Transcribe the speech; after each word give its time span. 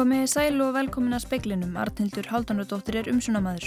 Komið 0.00 0.22
sæl 0.32 0.62
og 0.64 0.70
velkomin 0.72 1.12
að 1.12 1.26
speiklinum, 1.26 1.74
Arnhildur 1.76 2.24
Haldanudóttir 2.32 2.96
er 3.02 3.08
umsunamaður. 3.12 3.66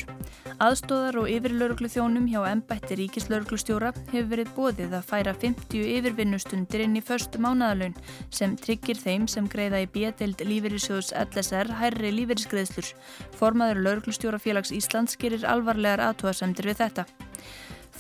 Aðstóðar 0.66 1.20
og 1.21 1.27
yfirlauruglu 1.29 1.91
þjónum 1.93 2.23
hjá 2.25 2.39
ennbætti 2.49 2.95
ríkislauruglustjóra 2.98 3.91
hefur 4.07 4.31
verið 4.31 4.49
bóðið 4.55 4.95
að 4.98 5.05
færa 5.11 5.35
50 5.43 5.91
yfirvinnustundir 5.99 6.81
inn 6.88 6.98
í 6.98 7.04
förstu 7.05 7.38
mánadalun 7.38 7.93
sem 8.34 8.55
tryggir 8.57 8.98
þeim 8.98 9.27
sem 9.30 9.45
greiða 9.45 9.84
í 9.84 9.91
bjettild 9.93 10.41
lífeyrisjóðs 10.41 11.13
LSR 11.21 11.70
hærri 11.84 12.09
lífeyrisgreðslur. 12.16 12.89
Formaður 13.38 13.84
lauruglustjóra 13.86 14.41
félags 14.41 14.73
Íslands 14.73 15.13
gerir 15.22 15.45
alvarlegar 15.45 16.02
aðtóðasemdir 16.08 16.72
við 16.72 16.81
þetta. 16.81 17.23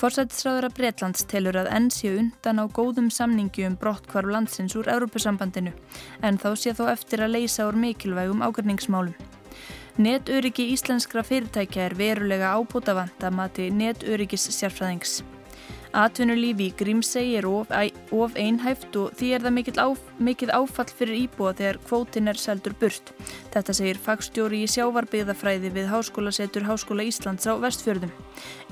Forsættisráður 0.03 0.65
að 0.67 0.73
Breitlands 0.75 1.21
telur 1.31 1.55
að 1.55 1.69
enn 1.77 1.85
séu 1.95 2.17
undan 2.19 2.57
á 2.59 2.67
góðum 2.75 3.05
samningi 3.07 3.63
um 3.63 3.77
brottkvarf 3.79 4.33
landsins 4.35 4.75
úr 4.75 4.89
Európusambandinu 4.91 5.71
en 6.27 6.39
þá 6.43 6.49
sé 6.59 6.73
þó 6.75 6.89
eftir 6.91 7.23
að 7.23 7.37
leysa 7.37 7.69
úr 7.69 7.79
mikilvægum 7.79 8.43
ágörningsmálum. 8.43 9.15
Netöryggi 10.03 10.65
íslenskra 10.73 11.23
fyrirtækja 11.23 11.85
er 11.87 11.95
verulega 11.95 12.51
ábútafant 12.51 13.23
að 13.23 13.37
mati 13.37 13.69
netöryggis 13.71 14.49
sérfræðings. 14.57 15.21
Atvinnulífi 15.93 16.71
í 16.71 16.73
Grímsegi 16.73 17.35
er 17.37 17.45
of, 17.45 17.69
of 18.17 18.37
einhæft 18.39 18.95
og 18.97 19.11
því 19.19 19.27
er 19.35 19.43
það 19.45 19.79
áf, 19.83 19.99
mikið 20.17 20.51
áfall 20.57 20.89
fyrir 20.89 21.19
íbúa 21.27 21.51
þegar 21.53 21.77
kvótin 21.85 22.31
er 22.31 22.39
seldur 22.41 22.73
burt. 22.81 23.11
Þetta 23.53 23.75
segir 23.77 23.99
fagstjóri 24.01 24.63
í 24.65 24.69
sjávarbyggðafræði 24.73 25.69
við 25.75 25.91
Háskólasetur 25.91 26.65
Háskóla 26.65 27.05
Íslands 27.05 27.45
á 27.45 27.53
vestfjörðum. 27.61 28.09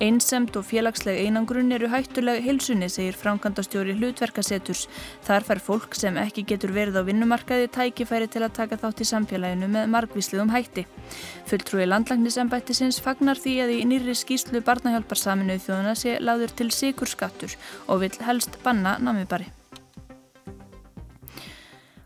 Einsemt 0.01 0.57
og 0.57 0.65
félagsleg 0.65 1.19
einangrun 1.21 1.69
eru 1.75 1.91
hættuleg 1.91 2.41
hilsunni, 2.41 2.89
segir 2.89 3.13
framkantastjóri 3.13 3.93
hlutverkaseturs. 3.99 4.87
Þar 5.27 5.45
fær 5.45 5.61
fólk 5.61 5.93
sem 5.99 6.17
ekki 6.17 6.47
getur 6.49 6.73
verið 6.73 6.97
á 6.97 7.05
vinnumarkaði 7.05 7.69
tækifæri 7.69 8.31
til 8.33 8.41
að 8.47 8.55
taka 8.57 8.81
þátt 8.81 9.05
í 9.05 9.09
samfélaginu 9.11 9.69
með 9.69 9.93
margvísliðum 9.93 10.55
hætti. 10.55 10.87
Fulltrúi 11.45 11.85
landlagnisembættisins 11.85 12.97
fagnar 13.03 13.37
því 13.37 13.55
að 13.61 13.75
í 13.75 13.79
nýri 13.85 14.17
skýslu 14.17 14.63
barnahjálparsaminu 14.65 15.59
þjóðuna 15.61 15.93
sé 15.99 16.17
láður 16.17 16.57
til 16.57 16.71
sigur 16.73 17.10
skattur 17.11 17.57
og 17.87 18.05
vil 18.05 18.21
helst 18.27 18.61
banna 18.65 18.97
namibari. 18.99 19.51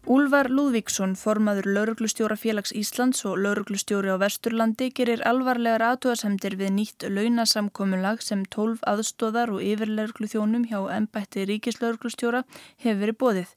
Úlvar 0.05 0.51
Lúðvíksson, 0.53 1.15
formaður 1.17 1.65
lauruglustjóra 1.73 2.35
félags 2.37 2.69
Íslands 2.77 3.23
og 3.25 3.39
lauruglustjóri 3.41 4.11
á 4.13 4.21
Vesturlandi 4.21 4.91
gerir 4.93 5.23
alvarlegar 5.25 5.81
aðtúasemdir 5.81 6.53
við 6.59 6.75
nýtt 6.75 7.05
launasamkomulag 7.09 8.21
sem 8.21 8.43
12 8.53 8.83
aðstóðar 8.85 9.55
og 9.55 9.63
yfirlauruglu 9.65 10.29
þjónum 10.29 10.67
hjá 10.69 10.77
ennbætti 10.93 11.47
ríkislauruglustjóra 11.49 12.43
hefur 12.83 12.99
verið 13.01 13.17
bóðið. 13.23 13.55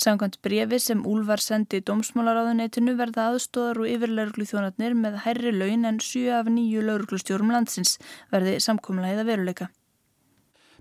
Samkvæmt 0.00 0.38
brefi 0.40 0.78
sem 0.80 1.02
Úlvar 1.04 1.44
sendi 1.44 1.82
dómsmálaráðuneytinu 1.84 2.94
verða 2.96 3.26
aðstóðar 3.34 3.82
og 3.82 3.90
yfirlauruglu 3.92 4.48
þjónarnir 4.48 4.96
með 4.96 5.20
hærri 5.26 5.52
laun 5.52 5.84
en 5.84 6.00
7 6.00 6.32
af 6.38 6.48
9 6.48 6.80
lauruglustjórum 6.88 7.52
landsins 7.52 7.98
verði 8.32 8.56
samkomulagið 8.64 9.20
að 9.26 9.30
veruleika. 9.34 9.68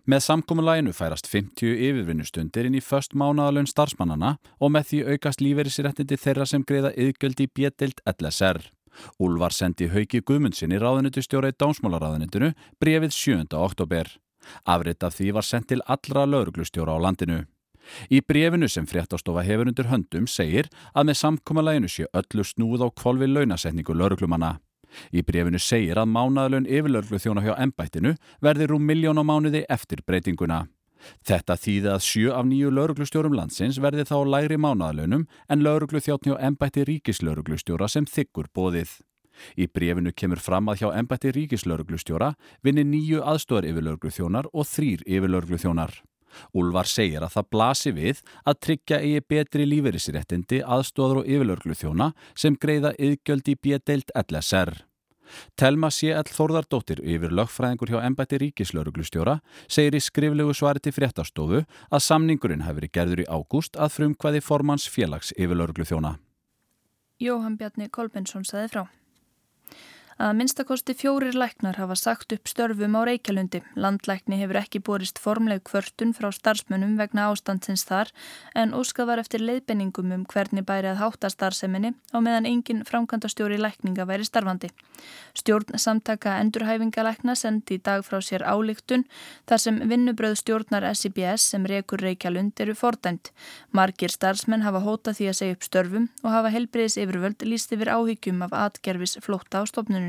Með 0.10 0.24
samkominlæginu 0.26 0.90
færast 0.96 1.28
50 1.30 1.76
yfirvinnustundir 1.86 2.66
inn 2.66 2.78
í 2.80 2.82
först 2.82 3.12
mánaðalun 3.14 3.68
starfsmannana 3.70 4.32
og 4.58 4.72
með 4.74 4.88
því 4.90 5.02
aukast 5.14 5.42
lífeyrisréttindi 5.44 6.18
þeirra 6.18 6.48
sem 6.50 6.64
greiða 6.66 6.90
yðgjöld 6.98 7.44
í 7.44 7.48
bjettild 7.60 8.02
LSR. 8.16 8.64
Úlvar 9.22 9.54
sendi 9.54 9.86
Hauki 9.94 10.24
Guðmundsinni 10.26 10.80
ráðunitustjóra 10.82 11.52
í 11.52 11.58
Dánsmálaráðunitinu 11.62 12.50
brefið 12.82 13.14
7. 13.14 13.54
oktober. 13.60 14.10
Afrið 14.66 15.06
af 15.06 15.20
því 15.20 15.30
var 15.38 15.46
sendt 15.46 15.70
til 15.70 15.84
allra 15.86 16.26
lauruglustjóra 16.26 16.96
á 16.98 17.04
landinu. 17.06 17.44
Í 18.10 18.24
brefinu 18.26 18.70
sem 18.72 18.90
fréttastofa 18.90 19.44
hefur 19.46 19.70
undir 19.70 19.92
höndum 19.92 20.26
segir 20.26 20.72
að 20.96 21.12
með 21.12 21.22
samkominlæginu 21.22 21.92
sé 21.92 22.10
öllu 22.18 22.48
snúð 22.48 22.82
á 22.82 22.90
kvolvi 22.90 23.30
launasetningu 23.30 23.94
lauruglumanna. 23.94 24.58
Í 25.14 25.24
brefinu 25.26 25.60
segir 25.62 26.00
að 26.00 26.12
mánaðalun 26.14 26.68
yfirlörglu 26.70 27.20
þjóna 27.22 27.46
hjá 27.46 27.56
ennbættinu 27.58 28.16
verði 28.42 28.70
rúm 28.70 28.86
miljón 28.86 29.22
á 29.22 29.24
mánuði 29.24 29.64
eftir 29.70 30.04
breytinguna. 30.06 30.66
Þetta 31.24 31.56
þýði 31.56 31.92
að 31.94 32.06
sjö 32.06 32.32
af 32.36 32.48
nýju 32.48 32.72
lauruglustjórum 32.76 33.36
landsins 33.38 33.80
verði 33.80 34.06
þá 34.10 34.18
lægri 34.28 34.58
mánaðalunum 34.60 35.28
en 35.48 35.64
lauruglu 35.64 36.02
þjóttni 36.04 36.36
á 36.36 36.42
ennbætti 36.50 36.84
ríkislauruglustjóra 36.90 37.88
sem 37.88 38.08
þykkur 38.10 38.52
bóðið. 38.56 38.98
Í 39.56 39.70
brefinu 39.72 40.12
kemur 40.12 40.42
fram 40.44 40.68
að 40.72 40.84
hjá 40.84 40.90
ennbætti 41.00 41.32
ríkislauruglustjóra 41.38 42.34
vinni 42.66 42.84
nýju 42.84 43.24
aðstóðar 43.24 43.72
yfirlörglu 43.72 44.12
þjónar 44.12 44.52
og 44.52 44.68
þrýr 44.68 45.06
yfirlörglu 45.08 45.62
Úlvar 46.58 46.90
segir 46.90 47.24
að 47.24 47.36
það 47.38 47.50
blasi 47.56 47.96
við 47.96 48.22
að 48.46 48.60
tryggja 48.66 49.02
eigi 49.04 49.24
betri 49.34 49.70
lífeyrisréttindi 49.70 50.62
aðstóður 50.66 51.24
og 51.24 51.32
yfirlörglu 51.32 51.78
þjóna 51.78 52.12
sem 52.36 52.58
greiða 52.60 52.94
yðgjöld 52.98 53.50
í 53.50 53.58
bjedeild 53.64 54.14
LSR. 54.26 54.78
Telma 55.60 55.90
C.L. 55.94 56.26
Þórðardóttir 56.26 57.02
yfir 57.06 57.34
lögfræðingur 57.38 57.92
hjá 57.94 58.00
ennbætti 58.02 58.40
ríkislauruglustjóra 58.44 59.40
segir 59.70 59.98
í 59.98 60.02
skriflegu 60.02 60.56
svari 60.58 60.82
til 60.84 60.96
fréttastofu 60.96 61.62
að 61.66 62.06
samningurinn 62.06 62.66
hafi 62.66 62.80
verið 62.82 62.96
gerður 62.98 63.24
í 63.26 63.28
ágúst 63.30 63.78
að 63.78 63.94
frumkvæði 63.98 64.42
formans 64.46 64.88
félags 64.90 65.34
yfirlörglu 65.38 65.86
þjóna. 65.86 66.16
Jóhann 67.20 67.60
Bjarni 67.60 67.90
Kolbensson 67.92 68.48
saði 68.48 68.72
frá. 68.74 68.84
Að 70.20 70.34
minnstakosti 70.36 70.92
fjórir 71.00 71.32
læknar 71.32 71.78
hafa 71.80 71.96
sagt 71.96 72.34
upp 72.36 72.50
störfum 72.52 72.98
á 73.00 73.08
Reykjalundi. 73.08 73.62
Landlækni 73.80 74.36
hefur 74.42 74.58
ekki 74.60 74.82
borist 74.84 75.20
formleg 75.24 75.62
kvörtun 75.64 76.10
frá 76.12 76.28
starfsmönnum 76.36 76.98
vegna 77.00 77.30
ástandsins 77.32 77.86
þar 77.88 78.12
en 78.52 78.74
óskað 78.76 79.08
var 79.08 79.22
eftir 79.22 79.40
leiðbenningum 79.40 80.12
um 80.12 80.26
hvernig 80.28 80.66
bæri 80.68 80.90
að 80.92 81.00
hátta 81.00 81.30
starfseminni 81.32 81.94
á 82.12 82.20
meðan 82.20 82.50
engin 82.52 82.84
framkvæmdastjóri 82.90 83.62
lækninga 83.64 84.04
væri 84.10 84.28
starfandi. 84.28 84.74
Stjórn 85.40 85.80
samtaka 85.80 86.36
endurhæfingalækna 86.44 87.38
sendi 87.40 87.80
í 87.80 87.84
dag 87.88 88.04
frá 88.04 88.20
sér 88.20 88.44
álíktun 88.44 89.08
þar 89.48 89.64
sem 89.64 89.80
vinnubröð 89.88 90.36
stjórnar 90.44 90.90
SIBS 90.92 91.48
sem 91.54 91.64
rekur 91.64 92.04
Reykjalund 92.04 92.60
eru 92.60 92.76
fordæmt. 92.76 93.32
Margir 93.72 94.12
starfsmenn 94.12 94.68
hafa 94.68 94.84
hótað 94.84 95.22
því 95.22 95.32
að 95.32 95.40
segja 95.40 95.56
upp 95.56 95.64
störfum 95.64 96.12
og 96.26 96.30
hafa 96.36 96.52
helbriðis 96.52 97.00
yfirvöld 97.00 97.48
líst 97.48 97.72
yfir 97.72 97.96
áhyggjum 97.96 98.44
af 98.44 98.60
atgerfis 98.68 99.16
flótta 99.24 99.64
á 99.64 99.66
stofnunum. 99.70 100.09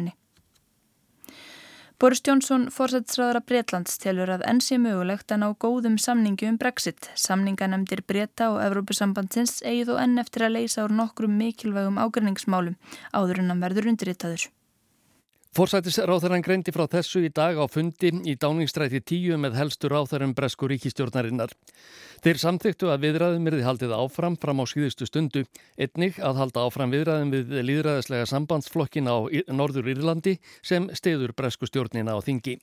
Boris 2.00 2.22
Jónsson, 2.24 2.62
fórsættisraðara 2.72 3.42
Breitlands, 3.44 3.98
telur 4.00 4.30
að 4.32 4.46
enn 4.48 4.62
sé 4.64 4.78
mögulegt 4.80 5.34
að 5.34 5.42
ná 5.42 5.50
góðum 5.60 5.98
samningi 6.00 6.46
um 6.48 6.56
Brexit. 6.56 7.10
Samninganemdir 7.12 8.00
Breta 8.08 8.46
og 8.54 8.62
Evrópusambandsins 8.64 9.58
eigið 9.60 9.90
og 9.92 10.00
enn 10.06 10.22
eftir 10.22 10.46
að 10.46 10.54
leysa 10.54 10.86
úr 10.86 10.94
nokkrum 10.96 11.36
mikilvægum 11.36 12.00
ágræningsmálum 12.00 12.78
áður 13.12 13.42
en 13.42 13.52
hann 13.52 13.60
verður 13.66 13.90
undirritaður. 13.92 14.48
Forsættisráþarann 15.50 16.44
greindi 16.46 16.70
frá 16.70 16.84
þessu 16.86 17.24
í 17.26 17.28
dag 17.34 17.56
á 17.58 17.66
fundi 17.66 18.12
í 18.30 18.36
dáningstræti 18.38 19.00
tíu 19.02 19.34
með 19.34 19.56
helstur 19.58 19.90
ráþarum 19.90 20.30
Bresku 20.38 20.68
ríkistjórnarinnar. 20.70 21.50
Þeir 22.22 22.38
samþyktu 22.38 22.92
að 22.92 23.02
viðræðum 23.08 23.50
erði 23.50 23.66
haldið 23.66 23.96
áfram 23.98 24.38
fram 24.38 24.62
á 24.62 24.64
síðustu 24.70 25.10
stundu, 25.10 25.42
einnig 25.74 26.22
að 26.22 26.38
halda 26.38 26.68
áfram 26.68 26.94
viðræðum 26.94 27.34
við 27.34 27.54
líðræðislega 27.66 28.30
sambandsflokkin 28.30 29.10
á 29.10 29.26
Norður 29.50 29.90
Írlandi 29.90 30.38
sem 30.62 30.86
stiður 30.94 31.34
Bresku 31.34 31.66
stjórnina 31.66 32.14
á 32.14 32.22
þingi. 32.22 32.60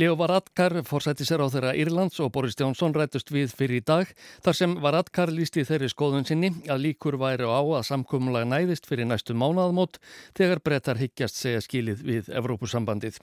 Leo 0.00 0.16
Varadkar 0.18 0.80
fórsættisar 0.88 1.42
á 1.42 1.46
þeirra 1.52 1.74
Írlands 1.78 2.18
og 2.24 2.32
Boris 2.34 2.58
Jónsson 2.58 2.96
rættust 2.96 3.30
við 3.34 3.54
fyrir 3.54 3.82
í 3.82 3.84
dag 3.86 4.10
þar 4.44 4.58
sem 4.58 4.74
Varadkar 4.82 5.30
lísti 5.34 5.66
þeirri 5.68 5.92
skoðun 5.92 6.26
sinni 6.26 6.50
að 6.66 6.82
líkur 6.88 7.20
væri 7.20 7.46
á 7.46 7.62
að 7.62 7.86
samkumulega 7.90 8.50
næðist 8.50 8.90
fyrir 8.90 9.06
næstu 9.10 9.36
mánaðmót 9.38 10.00
þegar 10.34 10.64
brettar 10.64 11.00
higgjast 11.00 11.38
segja 11.38 11.62
skilið 11.64 12.04
við 12.04 12.34
Evrópusambandið. 12.34 13.20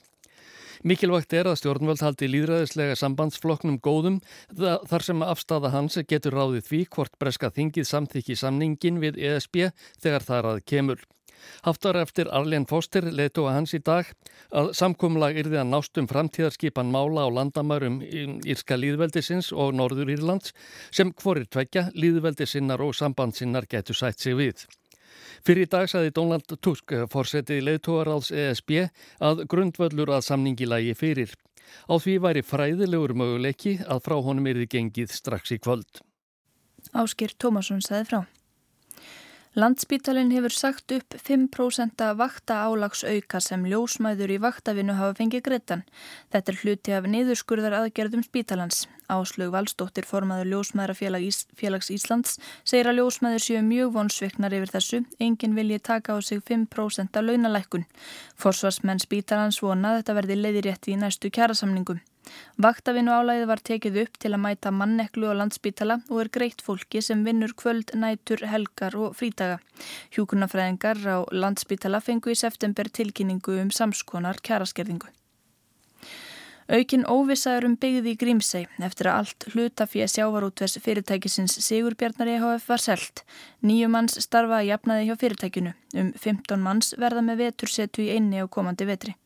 Mikilvægt 0.82 1.34
er 1.38 1.46
að 1.46 1.60
stjórnvöld 1.60 2.00
haldi 2.02 2.26
líðræðislega 2.26 2.96
sambandsfloknum 2.98 3.76
góðum 3.84 4.18
þar 4.58 5.04
sem 5.06 5.22
afstafa 5.22 5.70
hans 5.70 6.00
getur 6.10 6.34
ráðið 6.34 6.64
því 6.66 6.80
hvort 6.96 7.18
breska 7.22 7.52
þingið 7.54 7.86
samþykki 7.86 8.38
samningin 8.40 8.98
við 9.04 9.20
ESB 9.30 9.68
þegar 10.02 10.26
þar 10.26 10.48
að 10.54 10.64
kemur. 10.72 11.04
Haftar 11.62 11.98
eftir 12.00 12.30
Arlen 12.34 12.66
Foster 12.70 13.06
leitu 13.12 13.46
að 13.46 13.56
hans 13.58 13.74
í 13.76 13.80
dag 13.84 14.08
að 14.50 14.72
samkumlag 14.78 15.38
yrði 15.42 15.60
að 15.62 15.70
nástum 15.70 16.08
framtíðarskipan 16.10 16.92
mála 16.92 17.26
á 17.26 17.28
landamærum 17.38 18.00
Írska 18.02 18.78
líðveldisins 18.78 19.52
og 19.52 19.74
Norður 19.78 20.12
Írlands 20.16 20.54
sem 20.90 21.12
hvorir 21.12 21.48
tvekja 21.48 21.88
líðveldisinnar 21.94 22.82
og 22.82 22.94
sambandsinnar 22.98 23.68
getur 23.70 23.98
sætt 23.98 24.20
sig 24.20 24.36
við. 24.38 24.66
Fyrir 25.46 25.66
í 25.66 25.70
dag 25.70 25.88
saði 25.90 26.12
Donald 26.14 26.46
Tusk 26.62 26.94
fórsetið 27.10 27.64
leiðtóaráðs 27.66 28.30
ESB 28.30 28.76
að 29.22 29.46
grundvöllur 29.50 30.12
að 30.14 30.26
samningi 30.28 30.68
lægi 30.68 30.94
fyrir. 30.98 31.32
Á 31.88 31.94
því 31.96 32.18
væri 32.22 32.44
fræðilegur 32.44 33.14
möguleiki 33.16 33.78
að 33.86 34.04
frá 34.06 34.16
honum 34.22 34.48
yrði 34.52 34.68
gengið 34.76 35.14
strax 35.16 35.54
í 35.56 35.58
kvöld. 35.62 36.02
Áskir 36.92 37.34
Tómasson 37.38 37.82
saði 37.84 38.08
frá. 38.10 38.20
Landspítalinn 39.52 40.30
hefur 40.32 40.54
sagt 40.56 40.92
upp 40.96 41.14
5% 41.20 42.06
vakta 42.16 42.54
álags 42.64 43.02
auka 43.04 43.36
sem 43.44 43.66
ljósmæður 43.68 44.30
í 44.32 44.38
vaktavinu 44.40 44.94
hafa 44.96 45.18
fengið 45.18 45.42
greitan. 45.44 45.82
Þetta 46.32 46.52
er 46.52 46.60
hluti 46.62 46.94
af 46.96 47.08
niðurskurðar 47.12 47.76
aðgerðum 47.82 48.22
spítalans. 48.24 48.86
Áslög 49.12 49.52
Valstóttir 49.52 50.08
formaður 50.08 50.48
Ljósmæðrafélags 50.54 51.90
Íslands 51.92 52.38
segir 52.64 52.88
að 52.88 53.02
ljósmæður 53.02 53.44
séu 53.44 53.60
mjög 53.66 53.92
vonsviknar 53.98 54.56
yfir 54.56 54.72
þessu. 54.72 55.02
Engin 55.20 55.58
vilji 55.58 55.82
taka 55.84 56.16
á 56.16 56.18
sig 56.24 56.40
5% 56.40 57.20
af 57.20 57.26
launalækkun. 57.28 57.84
Forsvarsmenn 58.40 59.04
spítalans 59.04 59.60
vona 59.60 59.98
þetta 59.98 60.16
verði 60.16 60.40
leiðirétti 60.40 60.96
í 60.96 60.98
næstu 61.04 61.28
kjærasamningum. 61.28 62.00
Vaktavinu 62.62 63.10
álæðið 63.10 63.48
var 63.50 63.62
tekið 63.68 63.96
upp 64.04 64.18
til 64.22 64.32
að 64.32 64.42
mæta 64.44 64.72
manneklu 64.74 65.32
á 65.32 65.38
landspítala 65.40 66.00
og 66.08 66.20
er 66.22 66.30
greitt 66.36 66.62
fólki 66.62 67.02
sem 67.02 67.24
vinnur 67.26 67.54
kvöld, 67.58 67.94
nætur, 67.98 68.44
helgar 68.46 68.96
og 68.98 69.16
frítaga. 69.18 69.58
Hjúkunafræðingar 70.14 71.02
á 71.02 71.18
landspítala 71.32 72.02
fengu 72.04 72.30
í 72.30 72.38
september 72.38 72.88
tilkynningu 72.88 73.58
um 73.64 73.74
samskonar 73.74 74.38
kjæraskerðingu. 74.46 75.10
Aukin 76.72 77.02
óvissaður 77.10 77.66
um 77.66 77.74
byggði 77.76 78.12
í 78.14 78.18
Grímsei 78.20 78.62
eftir 78.86 79.08
að 79.10 79.18
allt 79.22 79.46
hlutafið 79.52 80.12
sjávarútvers 80.12 80.78
fyrirtækisins 80.84 81.58
Sigurbjarnar 81.66 82.30
EHF 82.36 82.68
var 82.70 82.80
selt. 82.80 83.24
Nýju 83.66 83.90
manns 83.92 84.16
starfa 84.22 84.60
að 84.60 84.70
jafnaði 84.70 85.08
hjá 85.10 85.16
fyrirtækinu. 85.24 85.74
Um 85.98 86.12
15 86.14 86.62
manns 86.62 86.94
verða 86.96 87.26
með 87.26 87.42
vetursetu 87.48 88.06
í 88.06 88.12
einni 88.14 88.40
á 88.40 88.46
komandi 88.46 88.86
vetri. 88.88 89.16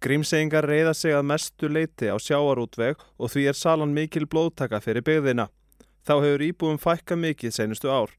Grímseyingar 0.00 0.64
reyða 0.64 0.94
sig 0.96 1.12
að 1.12 1.26
mestu 1.28 1.68
leiti 1.68 2.08
á 2.08 2.16
sjáarútveg 2.16 3.02
og 3.20 3.28
því 3.32 3.42
er 3.50 3.56
salan 3.58 3.92
mikil 3.92 4.24
blóðtaka 4.24 4.80
fyrir 4.80 5.04
byggðina. 5.04 5.50
Þá 6.08 6.14
hefur 6.24 6.44
íbúum 6.46 6.78
fækka 6.80 7.18
mikið 7.20 7.52
senustu 7.52 7.90
ár. 7.92 8.14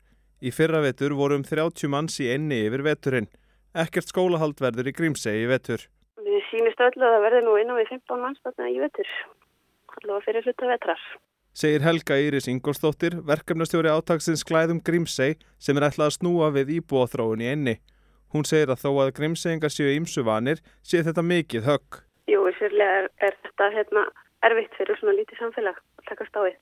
Í 0.46 0.54
fyrra 0.54 0.84
vetur 0.86 1.16
voru 1.18 1.40
um 1.40 1.46
30 1.46 1.90
manns 1.90 2.20
í 2.22 2.30
enni 2.30 2.60
yfir 2.68 2.86
veturinn. 2.86 3.30
Ekkert 3.74 4.14
skólahald 4.14 4.62
verður 4.62 4.92
í 4.92 4.94
Grímsey 4.94 5.42
í 5.42 5.50
vetur. 5.50 5.88
Við 6.22 6.46
sínist 6.52 6.86
öllu 6.86 7.02
að 7.02 7.16
það 7.16 7.26
verður 7.26 7.46
nú 7.48 7.58
innan 7.64 7.82
við 7.82 7.92
15 7.96 8.24
manns 8.28 8.46
þarna 8.46 8.70
í 8.70 8.78
vetur. 8.84 9.12
Allavega 9.98 10.26
fyrir 10.28 10.46
hluta 10.46 10.70
vetrar. 10.70 11.06
Segir 11.52 11.84
Helga 11.84 12.16
Íris 12.22 12.48
Ingolstóttir, 12.48 13.18
verkefnastjóri 13.28 13.90
átagsins 13.90 14.46
Glæðum 14.48 14.84
Grímsey 14.86 15.34
sem 15.58 15.82
er 15.82 15.90
ætlað 15.90 16.12
að 16.12 16.18
snúa 16.20 16.52
við 16.54 16.78
íbúaþróun 16.78 17.42
í 17.42 17.50
enni. 17.52 17.76
Hún 18.32 18.48
segir 18.48 18.72
að 18.72 18.84
þó 18.86 18.92
að 19.04 19.14
grimseingar 19.18 19.74
séu 19.74 19.92
ímsu 19.92 20.24
vanir 20.24 20.62
sé 20.88 21.02
þetta 21.04 21.24
mikið 21.26 21.66
högg. 21.68 22.04
Jú, 22.32 22.46
sérlega 22.56 23.02
er, 23.02 23.08
er 23.28 23.36
þetta 23.44 23.72
hérna, 23.76 24.04
erfitt 24.48 24.78
fyrir 24.80 25.00
svona 25.00 25.18
lítið 25.18 25.42
samfélag 25.42 25.82
að 26.00 26.06
takast 26.08 26.38
á 26.38 26.42
því. 26.46 26.54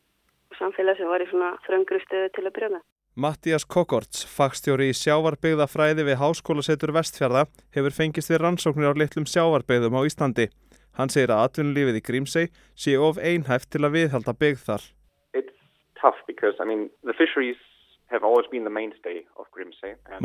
Samfélag 0.57 0.98
sem 0.98 1.12
var 1.12 1.21
í 1.21 1.27
svona 1.30 1.51
þröngru 1.68 2.01
stöðu 2.07 2.31
til 2.33 2.45
að 2.48 2.56
byrja 2.57 2.71
með. 2.74 2.83
Mattias 3.19 3.66
Kokorts, 3.68 4.24
fagstjóri 4.31 4.89
í 4.89 4.98
sjávarbyggða 4.98 5.68
fræði 5.69 6.06
við 6.07 6.19
Háskólasetur 6.21 6.94
Vestfjörða, 6.95 7.45
hefur 7.75 7.94
fengist 7.94 8.31
við 8.31 8.42
rannsóknir 8.45 8.89
á 8.89 9.00
litlum 9.01 9.30
sjávarbyggðum 9.30 9.98
á 10.00 10.01
Íslandi. 10.10 10.50
Hann 10.98 11.12
segir 11.13 11.33
að 11.36 11.50
atvinnulífið 11.50 12.00
í 12.00 12.06
Grímsei 12.06 12.45
sé 12.74 12.98
of 12.98 13.19
einhæft 13.22 13.69
til 13.74 13.86
að 13.86 13.98
viðhalda 13.98 14.33
byggð 14.39 14.63
þar. 14.65 14.86
It's 15.38 15.54
tough 16.01 16.18
because, 16.25 16.57
I 16.57 16.65
mean, 16.65 16.89
the 17.06 17.13
fisheries 17.13 17.60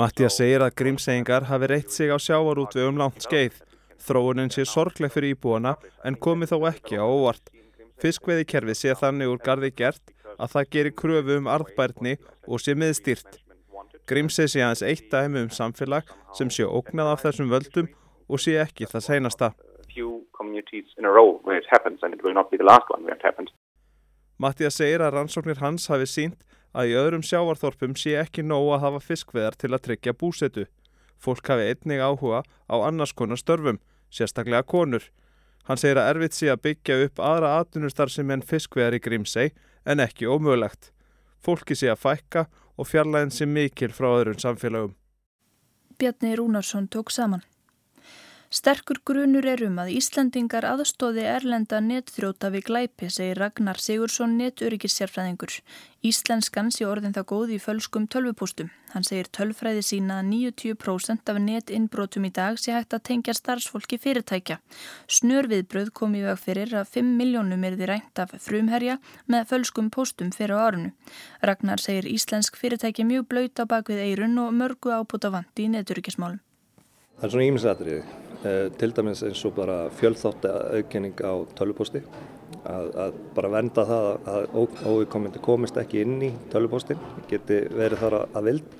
Mattias 0.01 0.39
segir 0.41 0.63
að 0.65 0.75
grímseyingar 0.81 1.49
hafi 1.51 1.69
reitt 1.69 1.93
sig 1.93 2.09
á 2.09 2.17
sjávarútvi 2.17 2.87
um 2.89 3.01
langt 3.01 3.25
skeið. 3.27 3.61
Þróunin 4.05 4.53
sé 4.53 4.65
sorgleg 4.69 5.13
fyrir 5.13 5.35
íbúana 5.35 5.75
en 6.05 6.17
komi 6.17 6.49
þó 6.49 6.57
ekki 6.71 6.97
á 6.97 7.05
óvart. 7.05 7.53
Fiskveiði 8.01 8.47
kerfið 8.51 8.79
sé 8.81 8.95
þannig 9.01 9.31
úr 9.33 9.43
gardi 9.45 9.71
gert 9.71 10.15
að 10.35 10.55
það 10.55 10.71
gerir 10.77 10.97
kröfu 10.99 11.37
um 11.39 11.51
arðbærni 11.51 12.17
og 12.49 12.63
sé 12.65 12.75
miðstýrt. 12.75 13.39
Grímsey 14.09 14.49
sé 14.51 14.65
aðeins 14.65 14.85
eitt 14.85 15.07
dæmi 15.13 15.45
um 15.45 15.53
samfélag 15.53 16.09
sem 16.37 16.51
sé 16.51 16.65
ógnað 16.65 17.13
af 17.13 17.23
þessum 17.25 17.53
völdum 17.53 17.93
og 18.29 18.41
sé 18.41 18.57
ekki 18.61 18.89
það 18.91 19.07
seinasta. 19.09 19.53
Mattias 24.41 24.77
segir 24.81 25.05
að 25.05 25.15
rannsóknir 25.15 25.61
hans 25.63 25.87
hafi 25.93 26.09
sínt 26.11 26.41
að 26.75 26.91
í 26.91 26.97
öðrum 26.99 27.23
sjávarþorpum 27.23 27.95
sé 27.99 28.17
ekki 28.19 28.43
nóg 28.43 28.73
að 28.77 28.85
hafa 28.85 29.03
fiskveðar 29.09 29.57
til 29.59 29.71
að 29.73 29.85
tryggja 29.87 30.15
búsetu. 30.19 30.65
Fólk 31.23 31.47
hafi 31.49 31.71
einnig 31.71 32.03
áhuga 32.03 32.43
á 32.43 32.75
annars 32.83 33.15
konar 33.15 33.41
störfum, 33.41 33.79
sérstaklega 34.11 34.67
konur. 34.67 35.07
Hann 35.65 35.81
segir 35.81 36.01
að 36.03 36.11
erfitt 36.13 36.37
sé 36.37 36.51
að 36.53 36.65
byggja 36.67 36.99
upp 37.07 37.23
aðra 37.23 37.55
atvinnustar 37.63 38.13
sem 38.13 38.31
enn 38.35 38.45
fiskveðar 38.45 38.99
í 38.99 39.01
Grímsei 39.07 39.55
en 39.87 40.03
ekki 40.05 40.29
ómögulegt. 40.29 40.91
Fólki 41.41 41.79
sé 41.79 41.89
að 41.93 42.03
fækka 42.03 42.47
og 42.77 42.91
fjarlæðin 42.91 43.33
sé 43.33 43.49
mikil 43.49 43.93
frá 43.95 44.11
öðrun 44.11 44.43
samfélagum. 44.43 44.93
Bjarni 45.99 46.35
Rúnarsson 46.37 46.89
tók 46.91 47.15
saman. 47.15 47.45
Sterkur 48.55 49.01
grunur 49.03 49.49
er 49.51 49.65
um 49.67 49.81
að 49.83 49.89
Íslandingar 49.97 50.63
aðstóði 50.69 51.25
erlenda 51.27 51.81
netþróta 51.83 52.53
við 52.55 52.63
glæpi, 52.69 53.09
segir 53.11 53.41
Ragnar 53.43 53.81
Sigursson 53.83 54.37
neturyggissérfræðingur. 54.39 55.57
Íslenskan 56.07 56.69
sé 56.71 56.85
orðin 56.87 57.17
það 57.17 57.25
góð 57.33 57.55
í 57.57 57.59
fölskum 57.59 58.05
tölvupústum. 58.07 58.69
Hann 58.93 59.03
segir 59.03 59.27
tölfræði 59.35 59.81
sína 59.83 60.21
að 60.21 60.29
90% 60.31 61.33
af 61.33 61.41
netinnbrotum 61.43 62.29
í 62.29 62.31
dag 62.37 62.61
sé 62.63 62.77
hægt 62.77 62.95
að 62.95 63.03
tengja 63.09 63.35
starfsfólki 63.35 63.99
fyrirtækja. 63.99 64.61
Snörviðbröð 65.11 65.91
kom 65.91 66.15
í 66.15 66.23
veg 66.23 66.39
fyrir 66.39 66.77
að 66.79 66.93
5 67.01 67.11
miljónum 67.19 67.67
er 67.67 67.75
því 67.75 67.89
rænt 67.91 68.23
af 68.23 68.37
frumherja 68.45 69.01
með 69.27 69.49
fölskum 69.51 69.89
póstum 69.91 70.31
fyrir 70.31 70.55
árunu. 70.55 70.93
Ragnar 71.43 71.83
segir 71.83 72.07
íslensk 72.07 72.55
fyrirtæki 72.61 73.03
mjög 73.03 73.27
blöyt 73.35 73.59
á 73.59 73.67
bakvið 73.67 74.05
eirun 74.07 74.39
og 74.45 74.55
mörgu 74.55 74.95
ábúta 74.95 75.35
vandi 75.35 75.67
í 75.67 75.73
neturyggismálum. 75.75 76.39
Eh, 78.45 78.67
til 78.77 78.93
dæmis 78.93 79.23
eins 79.25 79.41
og 79.49 79.55
bara 79.57 79.87
fjölþátti 79.97 80.51
auðkenning 80.53 81.17
á 81.25 81.33
tölvuposti 81.57 82.03
að, 82.69 82.89
að 82.93 83.15
bara 83.33 83.51
venda 83.55 83.85
það 83.89 84.09
að 84.29 84.49
óvíkomandi 84.85 85.41
komist 85.41 85.79
ekki 85.81 86.03
inn 86.05 86.19
í 86.27 86.29
tölvupostin 86.53 87.01
geti 87.31 87.63
verið 87.73 88.03
þar 88.03 88.17
að 88.27 88.51
vild. 88.51 88.75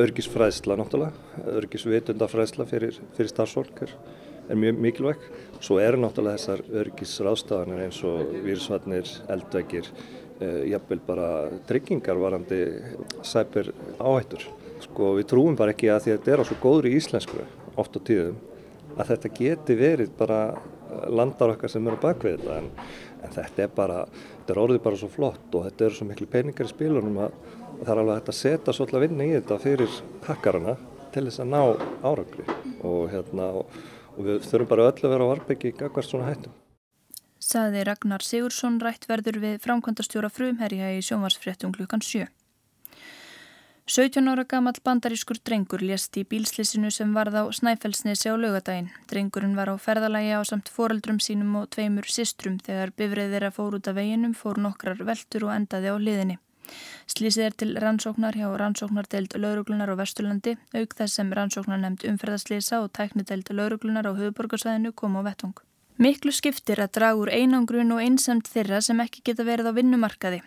Örgisfræðsla 0.00 0.78
náttúrulega 0.80 1.44
örgisvitundafræðsla 1.58 2.66
fyrir, 2.70 2.96
fyrir 3.18 3.30
starfsfólk 3.34 3.82
er, 3.84 3.92
er 4.48 4.60
mjög 4.62 4.80
mikilvæg. 4.86 5.28
Svo 5.60 5.76
eru 5.84 6.00
náttúrulega 6.00 6.40
þessar 6.40 6.64
örgisráðstafanir 6.84 7.84
eins 7.84 8.00
og 8.08 8.32
výrsvarnir, 8.48 9.12
eldvegir 9.36 9.92
eh, 9.92 10.64
jafnvel 10.72 11.02
bara 11.04 11.28
tryggingar 11.68 12.16
varandi 12.24 12.62
sæpir 13.20 13.74
áhættur 14.00 14.48
sko 14.88 15.12
við 15.20 15.30
trúum 15.36 15.60
bara 15.60 15.76
ekki 15.76 15.92
að 15.92 16.02
því 16.06 16.16
að 16.16 16.18
þetta 16.18 16.34
er 16.38 16.40
á 16.40 16.48
svo 16.48 16.60
góðri 16.64 16.96
íslensku 16.96 17.44
oft 17.76 17.96
á 17.96 18.00
tíðum 18.00 18.42
að 18.98 19.10
þetta 19.12 19.32
geti 19.38 19.76
verið 19.78 20.14
bara 20.18 20.40
landar 21.10 21.54
okkar 21.54 21.72
sem 21.72 21.86
eru 21.88 21.98
bakvið 22.02 22.38
þetta 22.38 22.56
en, 22.60 22.70
en 23.24 23.34
þetta 23.34 23.64
er 23.64 23.76
bara, 23.76 24.00
þetta 24.38 24.54
er 24.54 24.62
orðið 24.64 24.82
bara 24.86 25.00
svo 25.00 25.10
flott 25.12 25.56
og 25.56 25.68
þetta 25.68 25.86
eru 25.88 25.98
svo 25.98 26.08
miklu 26.08 26.28
peningar 26.30 26.68
í 26.68 26.72
spílunum 26.72 27.22
að 27.26 27.38
það 27.80 27.92
er 27.94 28.02
alveg 28.02 28.18
hægt 28.20 28.32
að 28.32 28.40
setja 28.40 28.74
svolítið 28.76 28.98
að 28.98 29.06
vinna 29.06 29.26
í 29.26 29.32
þetta 29.34 29.60
fyrir 29.64 29.96
hakkarana 30.28 30.76
til 31.14 31.24
þess 31.28 31.42
að 31.42 31.50
ná 31.52 31.62
árangri 32.02 32.44
og, 32.82 33.00
hérna, 33.12 33.48
og, 33.60 33.80
og 34.14 34.28
við 34.28 34.46
þurfum 34.50 34.70
bara 34.70 34.86
öll 34.90 35.00
að 35.00 35.14
vera 35.14 35.26
á 35.26 35.34
arbyggi 35.34 35.72
í 35.72 35.76
gagvart 35.78 36.10
svona 36.10 36.30
hættum. 36.30 36.54
Saði 37.44 37.82
Ragnar 37.84 38.24
Sigursson 38.24 38.78
rætt 38.80 39.04
verður 39.10 39.36
við 39.42 39.58
framkvæmdastjóra 39.66 40.30
frumherja 40.32 40.94
í 40.96 41.02
sjónvarsfréttum 41.04 41.74
klukkan 41.76 42.02
7. 42.02 42.30
17 43.86 44.28
ára 44.32 44.44
gammal 44.48 44.78
bandarískur 44.80 45.36
drengur 45.44 45.82
lést 45.84 46.16
í 46.16 46.22
bílslissinu 46.24 46.88
sem 46.88 47.10
varð 47.12 47.34
á 47.36 47.44
Snæfellsnesi 47.52 48.30
á 48.32 48.36
lögadaginn. 48.40 48.88
Drengurinn 49.12 49.52
var 49.58 49.68
á 49.68 49.76
ferðalagi 49.76 50.30
á 50.32 50.40
samt 50.40 50.70
foreldrum 50.72 51.18
sínum 51.20 51.52
og 51.60 51.68
tveimur 51.68 52.08
sistrum 52.08 52.56
þegar 52.56 52.94
bifrið 52.96 53.34
þeirra 53.36 53.50
fór 53.52 53.76
út 53.76 53.90
af 53.92 53.98
veginum, 53.98 54.32
fór 54.32 54.56
nokkrar 54.56 55.04
veltur 55.04 55.44
og 55.44 55.52
endaði 55.52 55.92
á 55.92 55.96
liðinni. 56.00 56.38
Slísið 57.12 57.44
er 57.44 57.58
til 57.60 57.76
rannsóknar 57.76 58.40
hjá 58.40 58.48
rannsóknardeild 58.56 59.36
lauruglunar 59.36 59.92
á 59.92 60.00
Vesturlandi, 60.00 60.56
auk 60.72 60.96
þess 60.96 61.20
sem 61.20 61.36
rannsóknar 61.36 61.84
nefnd 61.84 62.08
umferðarslýsa 62.08 62.80
og 62.80 62.88
tæknideild 62.96 63.52
lauruglunar 63.52 64.08
á 64.08 64.16
höfuborgarsvæðinu 64.16 64.94
kom 64.96 65.20
á 65.20 65.28
vettung. 65.28 65.52
Miklu 66.00 66.32
skiptir 66.32 66.80
að 66.80 66.96
draga 66.96 67.20
úr 67.20 67.28
einangrun 67.36 67.92
og 67.92 68.00
einsamt 68.00 68.48
þeirra 68.48 68.80
sem 68.80 69.04
ekki 69.04 69.20
geta 69.28 69.44
verið 69.44 69.68
á 69.68 69.76
vinnumarkaði. 69.76 70.40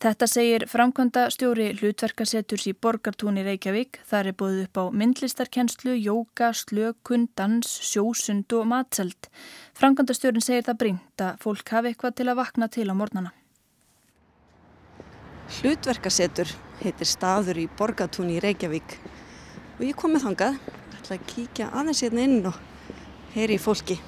Þetta 0.00 0.24
segir 0.32 0.62
framkvæmda 0.64 1.26
stjóri 1.28 1.66
hlutverkaseturs 1.76 2.62
í 2.70 2.72
Borgartúni 2.72 3.42
Reykjavík. 3.44 3.98
Það 4.08 4.30
er 4.30 4.36
búið 4.40 4.60
upp 4.62 4.78
á 4.80 4.84
myndlistarkennslu, 4.96 5.92
jóka, 6.00 6.54
slökun, 6.56 7.26
dans, 7.36 7.68
sjósund 7.84 8.48
og 8.56 8.64
matseld. 8.70 9.28
Framkvæmda 9.76 10.16
stjórin 10.16 10.46
segir 10.46 10.64
það 10.64 10.78
brínt 10.80 11.24
að 11.26 11.44
fólk 11.44 11.72
hafi 11.76 11.92
eitthvað 11.92 12.16
til 12.16 12.26
að 12.32 12.40
vakna 12.40 12.68
til 12.72 12.86
á 12.88 12.96
mornana. 12.96 13.34
Hlutverkasetur 15.58 16.48
heitir 16.80 17.10
staður 17.10 17.60
í 17.60 17.66
Borgartúni 17.68 18.40
Reykjavík 18.40 18.96
og 19.76 19.84
ég 19.84 20.00
kom 20.00 20.16
með 20.16 20.30
þangað. 20.30 20.56
Það 20.64 20.96
ætla 21.02 21.18
að 21.20 21.28
kíkja 21.34 21.68
aðeins 21.74 22.02
hérna 22.06 22.24
inn 22.24 22.48
og 22.48 22.56
heyri 23.36 23.60
í 23.60 23.60
fólki. 23.60 24.00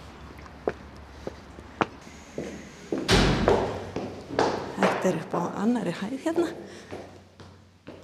Þetta 5.02 5.16
er 5.16 5.24
upp 5.24 5.32
á 5.34 5.42
annari 5.58 5.92
hæð 5.98 6.12
hérna. 6.22 6.44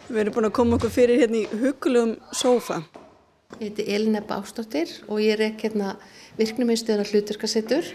Við 0.08 0.16
erum 0.18 0.34
búin 0.34 0.46
að 0.48 0.54
koma 0.56 0.74
okkur 0.74 0.90
fyrir 0.90 1.20
hérna 1.20 1.36
í 1.44 1.58
hugulum 1.60 2.16
sófa. 2.34 2.80
Ég 3.60 3.68
heiti 3.68 3.84
Elina 3.94 4.18
Bástóttir 4.26 4.90
og 5.06 5.20
ég 5.22 5.36
er 5.36 5.44
ekki 5.46 5.68
hérna 5.68 5.92
virknuminstöðun 6.40 7.04
á 7.06 7.10
hlutverkasettur. 7.12 7.92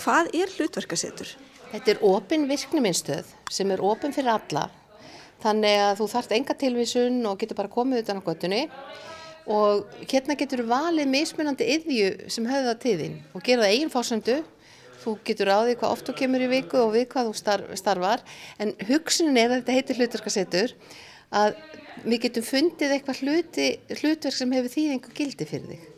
Hvað 0.00 0.32
er 0.32 0.54
hlutverkasettur? 0.54 1.34
Þetta 1.74 1.92
er 1.92 2.00
opin 2.08 2.48
virknuminstöð 2.48 3.34
sem 3.52 3.76
er 3.76 3.84
opin 3.84 4.16
fyrir 4.16 4.32
alla. 4.38 4.64
Þannig 5.44 5.84
að 5.84 6.00
þú 6.00 6.08
þarft 6.14 6.34
enga 6.38 6.56
tilvísun 6.64 7.20
og 7.28 7.36
getur 7.44 7.60
bara 7.60 7.74
komið 7.76 8.06
utan 8.06 8.24
á 8.24 8.26
göttunni 8.30 8.62
og 9.44 9.92
hérna 10.08 10.40
getur 10.40 10.64
valið 10.72 11.12
mismunandi 11.12 11.68
yðju 11.76 12.32
sem 12.32 12.48
höfða 12.48 12.78
til 12.80 12.96
þín 13.04 13.22
og 13.36 13.44
gera 13.44 13.68
það 13.68 13.76
eigin 13.76 13.92
fórsöndu. 13.92 14.40
Þú 15.04 15.16
getur 15.28 15.50
ráðið 15.50 15.78
hvað 15.80 15.94
oft 15.94 16.08
þú 16.08 16.16
kemur 16.16 16.44
í 16.44 16.50
viku 16.50 16.80
og 16.80 16.94
við 16.94 17.08
hvað 17.12 17.26
þú 17.28 17.34
starf, 17.36 17.72
starfar 17.76 18.22
en 18.62 18.72
hugsunin 18.88 19.36
er 19.36 19.50
að 19.50 19.58
þetta 19.58 19.74
heitir 19.76 19.98
hlutverkasettur 20.00 20.76
að 21.34 21.58
við 22.04 22.22
getum 22.24 22.46
fundið 22.46 22.94
eitthvað 22.94 23.20
hluti, 23.22 23.66
hlutverk 24.00 24.36
sem 24.36 24.54
hefur 24.56 24.72
þýðingu 24.72 25.12
gildi 25.18 25.48
fyrir 25.48 25.74
þig. 25.74 25.90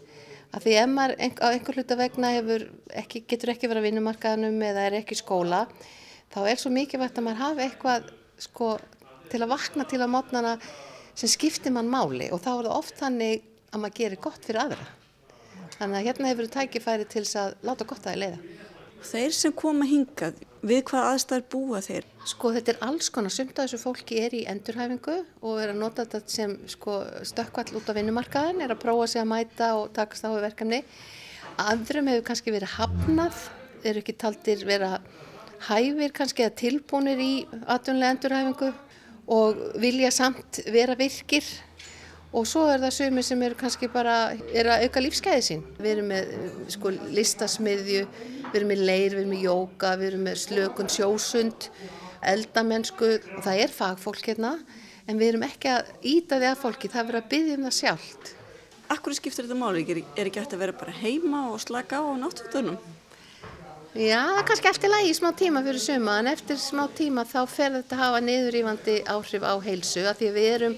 Af 0.56 0.64
því 0.64 0.74
ef 0.80 0.90
maður 0.90 1.14
á 1.42 1.46
einhver 1.52 1.78
hluta 1.78 1.98
vegna 1.98 2.32
hefur 2.34 2.66
ekki, 2.98 3.22
getur 3.30 3.52
ekki 3.52 3.70
verið 3.70 3.82
að 3.82 3.88
vinnumarkaðanum 3.90 4.66
eða 4.70 4.84
er 4.88 4.98
ekki 5.00 5.16
í 5.16 5.20
skóla 5.20 5.62
þá 6.34 6.38
er 6.50 6.60
svo 6.60 6.72
mikilvægt 6.74 7.18
að 7.18 7.26
maður 7.26 7.42
hafi 7.42 7.64
eitthvað 7.66 8.10
sko, 8.42 8.74
til 9.30 9.42
að 9.42 9.52
vakna 9.52 9.86
til 9.88 10.00
að 10.02 10.12
mótnana 10.14 10.54
sem 11.16 11.30
skiptir 11.30 11.74
mann 11.74 11.90
máli 11.92 12.30
og 12.34 12.42
þá 12.44 12.50
er 12.56 12.68
það 12.68 12.76
oft 12.76 13.00
þannig 13.00 13.44
að 13.70 13.82
maður 13.82 13.98
gerir 14.00 14.22
gott 14.26 14.46
fyrir 14.46 14.62
aðra. 14.66 14.86
Þannig 15.76 15.98
að 15.98 16.06
hérna 16.08 16.30
hefur 16.30 16.48
þú 16.48 16.54
tækifæri 16.56 17.08
til 17.12 17.24
að 17.40 17.56
láta 17.66 17.88
gott 17.88 18.06
að 18.08 18.22
leiða. 18.22 18.65
Þeir 19.04 19.34
sem 19.36 19.52
koma 19.52 19.86
hingað, 19.86 20.38
við 20.66 20.80
hvað 20.88 21.08
aðstæðar 21.10 21.44
búa 21.52 21.80
þeir? 21.84 22.06
Sko 22.26 22.52
þetta 22.54 22.72
er 22.72 22.80
alls 22.86 23.10
konar, 23.12 23.34
sumt 23.34 23.58
af 23.58 23.66
þessu 23.66 23.80
fólki 23.82 24.18
er 24.24 24.34
í 24.34 24.42
endurhæfingu 24.50 25.18
og 25.42 25.60
er 25.62 25.72
að 25.74 25.82
nota 25.82 26.06
þetta 26.06 26.36
sem 26.36 26.56
sko, 26.72 26.96
stökkvall 27.28 27.76
út 27.78 27.90
á 27.92 27.96
vinnumarkaðin, 27.98 28.64
er 28.64 28.74
að 28.74 28.82
prófa 28.82 29.10
sig 29.12 29.22
að 29.22 29.30
mæta 29.34 29.70
og 29.78 29.92
takast 29.96 30.26
á 30.26 30.30
verkefni. 30.32 30.82
Aðrum 31.60 32.10
hefur 32.10 32.26
kannski 32.30 32.54
verið 32.54 32.74
hafnað, 32.76 33.44
eru 33.86 34.02
ekki 34.02 34.16
taldir 34.18 34.64
vera 34.66 34.96
hæfir 35.68 36.12
kannski 36.16 36.44
eða 36.44 36.56
tilbúinir 36.60 37.22
í 37.22 37.32
atvinnulega 37.64 38.16
endurhæfingu 38.16 38.72
og 39.36 39.62
vilja 39.82 40.10
samt 40.14 40.60
vera 40.72 40.96
virkir 40.98 41.46
og 42.36 42.46
svo 42.48 42.66
er 42.68 42.82
það 42.82 42.94
sumir 42.98 43.24
sem 43.24 43.42
eru 43.46 43.56
kannski 43.56 43.88
bara 43.92 44.16
er 44.52 44.68
að 44.68 44.86
auka 44.86 45.02
lífskeiði 45.02 45.44
sín. 45.46 45.62
Við 45.80 45.92
erum 45.94 46.10
með 46.12 46.32
sko, 46.74 46.92
listasmiðju, 47.16 48.02
við 48.50 48.58
erum 48.60 48.72
með 48.72 48.82
leir, 48.90 49.14
við 49.14 49.20
erum 49.22 49.32
með 49.32 49.44
jóka, 49.46 49.92
við 49.96 50.10
erum 50.10 50.26
með 50.28 50.40
slökun 50.42 50.92
sjósund, 50.92 51.68
eldamennsku 52.26 53.12
og 53.16 53.44
það 53.46 53.62
er 53.64 53.72
fagfólk 53.72 54.28
hérna 54.28 54.56
en 55.06 55.20
við 55.20 55.32
erum 55.32 55.46
ekki 55.46 55.70
að 55.70 55.92
íta 56.02 56.40
því 56.40 56.50
að 56.50 56.60
fólki, 56.64 56.90
það 56.90 57.08
verður 57.08 57.22
að 57.22 57.30
byggja 57.32 57.56
um 57.56 57.66
það 57.68 57.78
sjálft. 57.78 58.32
Akkur 58.92 59.16
skiptir 59.16 59.46
þetta 59.46 59.58
máli? 59.58 59.82
Er 60.14 60.28
ekki 60.28 60.42
eftir 60.42 60.58
að 60.58 60.62
vera 60.66 60.76
bara 60.78 60.94
heima 61.00 61.46
og 61.52 61.60
slaka 61.62 62.02
á 62.02 62.06
náttúrtunum? 62.20 62.76
Já, 63.96 64.20
það 64.20 64.38
er 64.42 64.46
kannski 64.50 64.68
eftir 64.68 64.92
lagi 64.92 65.08
í 65.08 65.16
smá 65.16 65.30
tíma 65.32 65.62
fyrir 65.64 65.80
suma 65.80 66.18
en 66.20 66.28
eftir 66.28 66.58
smá 66.60 66.82
tíma 66.92 67.24
þá 67.24 67.38
fer 67.48 67.72
þetta 67.78 67.96
að 67.96 68.02
hafa 68.02 68.18
niðurýfandi 68.26 68.96
áhrif 69.08 69.46
á 69.46 69.54
heilsu 69.64 70.04
að 70.04 70.18
því 70.20 70.28
við 70.34 70.48
erum 70.50 70.76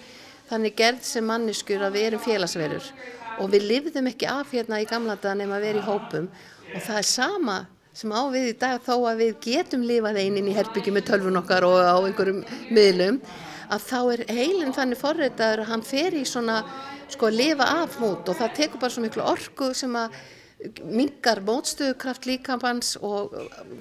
þannig 0.50 0.76
gerð 0.78 1.02
sem 1.06 1.26
manniskur 1.28 1.84
að 1.84 1.98
við 1.98 2.06
erum 2.10 2.22
félagsverður 2.24 2.92
og 3.38 3.50
við 3.52 3.66
livðum 3.70 4.10
ekki 4.10 4.28
af 4.30 4.54
hérna 4.54 4.80
í 4.82 4.86
gamla 4.88 5.18
daga 5.18 5.36
nema 5.38 5.58
að 5.58 5.66
vera 5.68 5.82
í 5.82 5.86
hópum. 5.86 6.30
Og 6.74 6.80
það 6.84 7.00
er 7.00 7.06
sama 7.06 7.58
sem 7.98 8.12
á 8.14 8.22
við 8.30 8.48
í 8.52 8.56
dag 8.60 8.82
þó 8.84 8.94
að 9.10 9.22
við 9.22 9.36
getum 9.44 9.84
lifað 9.86 10.20
einin 10.22 10.48
í 10.50 10.56
herbyggi 10.56 10.94
með 10.94 11.08
tölvun 11.10 11.40
okkar 11.40 11.66
og 11.66 11.78
á 11.82 11.96
einhverjum 11.98 12.44
miðlum 12.74 13.20
að 13.68 13.84
þá 13.84 13.98
er 14.14 14.24
heilin 14.32 14.74
þannig 14.76 15.00
forreitaður 15.00 15.64
að 15.64 15.70
hann 15.72 15.84
fer 15.86 16.16
í 16.16 16.24
svona 16.28 16.60
sko 17.10 17.28
að 17.28 17.38
lifa 17.40 17.66
af 17.82 17.96
mót 18.00 18.28
og 18.28 18.38
það 18.38 18.54
tekur 18.60 18.82
bara 18.82 18.94
svo 18.94 19.04
miklu 19.04 19.24
orku 19.26 19.72
sem 19.76 19.96
að 19.98 20.14
mingar 20.90 21.40
mótstöðukraft 21.46 22.26
líkampans 22.26 22.96
og 23.02 23.34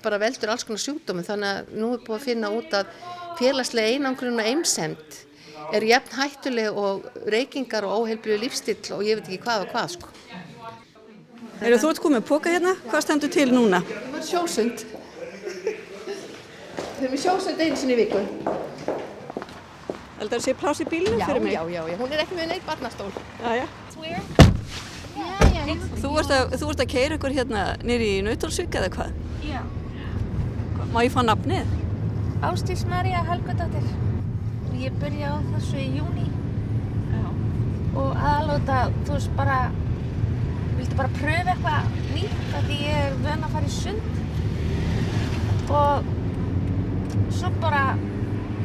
bara 0.03 0.19
veldur 0.21 0.53
alls 0.53 0.65
konar 0.65 0.81
sjúkdómi 0.83 1.25
þannig 1.25 1.53
að 1.53 1.71
nú 1.77 1.93
er 1.95 2.03
búið 2.05 2.17
að 2.19 2.27
finna 2.27 2.51
út 2.53 2.75
að 2.77 2.91
félagslega 3.39 3.95
einangrun 3.95 4.41
og 4.41 4.49
einsemt 4.51 5.23
er 5.73 5.83
jafn 5.83 6.15
hættuleg 6.15 6.77
og 6.77 7.07
reykingar 7.31 7.87
og 7.87 8.03
óheilblíu 8.03 8.37
lífstill 8.41 8.93
og 8.95 9.03
ég 9.03 9.19
veit 9.19 9.27
ekki 9.27 9.41
hvað 9.43 9.65
og 9.65 9.73
hvað 9.73 9.87
sko. 9.97 10.13
Eru 11.57 11.79
þú 11.81 11.89
ert 11.91 12.01
komið 12.03 12.25
póka 12.29 12.53
hérna? 12.53 12.75
Hvað 12.87 13.03
stendur 13.05 13.31
til 13.33 13.49
núna? 13.53 13.81
Það 13.87 14.11
var 14.13 14.25
sjósund. 14.29 14.85
Við 16.97 17.07
erum 17.07 17.21
sjósund 17.23 17.61
einu 17.61 17.79
sinni 17.79 17.97
í 17.97 18.01
viku. 18.03 18.21
Heldur 20.17 20.33
það 20.33 20.37
að 20.39 20.45
sé 20.45 20.53
pláss 20.57 20.81
í 20.81 20.87
bílinu 20.89 21.17
fyrir 21.21 21.43
mig? 21.43 21.53
Já, 21.53 21.63
já, 21.73 21.81
já, 21.89 21.97
hún 21.97 22.13
er 22.13 22.23
ekki 22.23 22.37
með 22.37 22.53
neitt 22.53 22.65
barnastól. 22.65 23.09
Já, 23.41 23.63
já. 23.63 23.67
Þú 25.97 26.11
ert 26.21 26.31
að, 26.31 26.53
þú 26.61 26.69
ert 26.71 26.81
að 26.83 26.91
keira 26.93 27.17
ykkur 27.17 27.33
hérna 27.35 27.63
nýri 27.85 28.11
í 28.19 28.23
Nautalsvík 28.25 28.77
eða 28.79 28.91
hvað? 28.93 29.17
Já. 29.45 29.61
Má 30.93 31.01
ég 31.03 31.13
fá 31.13 31.23
nafnið? 31.25 31.73
Ástís 32.45 32.85
Marja 32.89 33.23
Helgadóttir. 33.27 33.89
Ég 34.77 34.93
byrja 35.01 35.31
á 35.33 35.37
þessu 35.55 35.79
í 35.81 35.87
júni. 35.97 36.27
Já. 37.09 37.23
Og 37.97 38.11
aðalóta, 38.13 38.81
þú 39.07 39.15
veist, 39.15 39.31
bara, 39.37 39.57
vildi 40.77 40.97
bara 40.99 41.13
pröfa 41.17 41.55
eitthvað 41.55 41.95
nýtt 42.13 42.53
af 42.59 42.67
því 42.67 42.77
ég 42.83 43.01
er 43.07 43.17
vön 43.25 43.47
að 43.47 43.55
fara 43.55 43.71
í 43.71 43.73
sund. 43.73 44.05
Og 45.81 47.33
svo 47.39 47.51
bara 47.63 47.83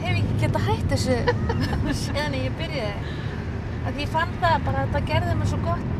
hef 0.02 0.12
ég 0.12 0.20
ekki 0.20 0.38
getað 0.44 0.68
hætt 0.68 0.92
þessu 0.92 1.18
síðan 2.04 2.38
ég 2.42 2.60
byrjaði. 2.60 3.18
Af 3.82 3.90
því 3.96 4.04
ég 4.04 4.14
fann 4.14 4.38
það 4.44 4.68
bara 4.68 4.84
að 4.84 4.96
það 4.96 5.10
gerði 5.12 5.36
mér 5.40 5.52
svo 5.52 5.60
gott 5.64 5.90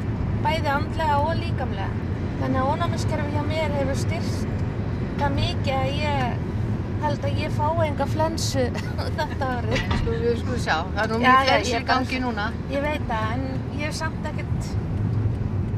bæði 0.45 0.75
andlega 0.77 1.21
og 1.25 1.37
líkamlega. 1.41 2.09
Þannig 2.43 2.61
að 2.61 2.73
ónámiðskerfi 2.75 3.37
hjá 3.37 3.45
mér 3.49 3.77
hefur 3.81 4.03
styrst 4.05 4.49
það 5.23 5.37
mikið 5.39 5.77
að 5.79 5.91
ég 6.03 6.49
held 7.07 7.27
að 7.29 7.41
ég 7.43 7.55
fái 7.57 7.87
enga 7.89 8.07
flensu 8.13 8.65
þetta 9.19 9.49
árið. 9.59 9.83
Sko 10.01 10.17
við 10.23 10.39
skulum 10.43 10.63
sjá, 10.65 10.77
það 10.95 11.03
er 11.05 11.13
nú 11.13 11.21
mjög 11.23 11.43
flensu 11.49 11.77
í 11.79 11.85
gangi 11.93 12.21
núna. 12.25 12.47
Ég 12.73 12.85
veit 12.87 13.05
það, 13.11 13.29
en 13.37 13.47
ég 13.79 13.85
hef 13.89 13.99
samt 14.01 14.29
ekkert... 14.33 14.73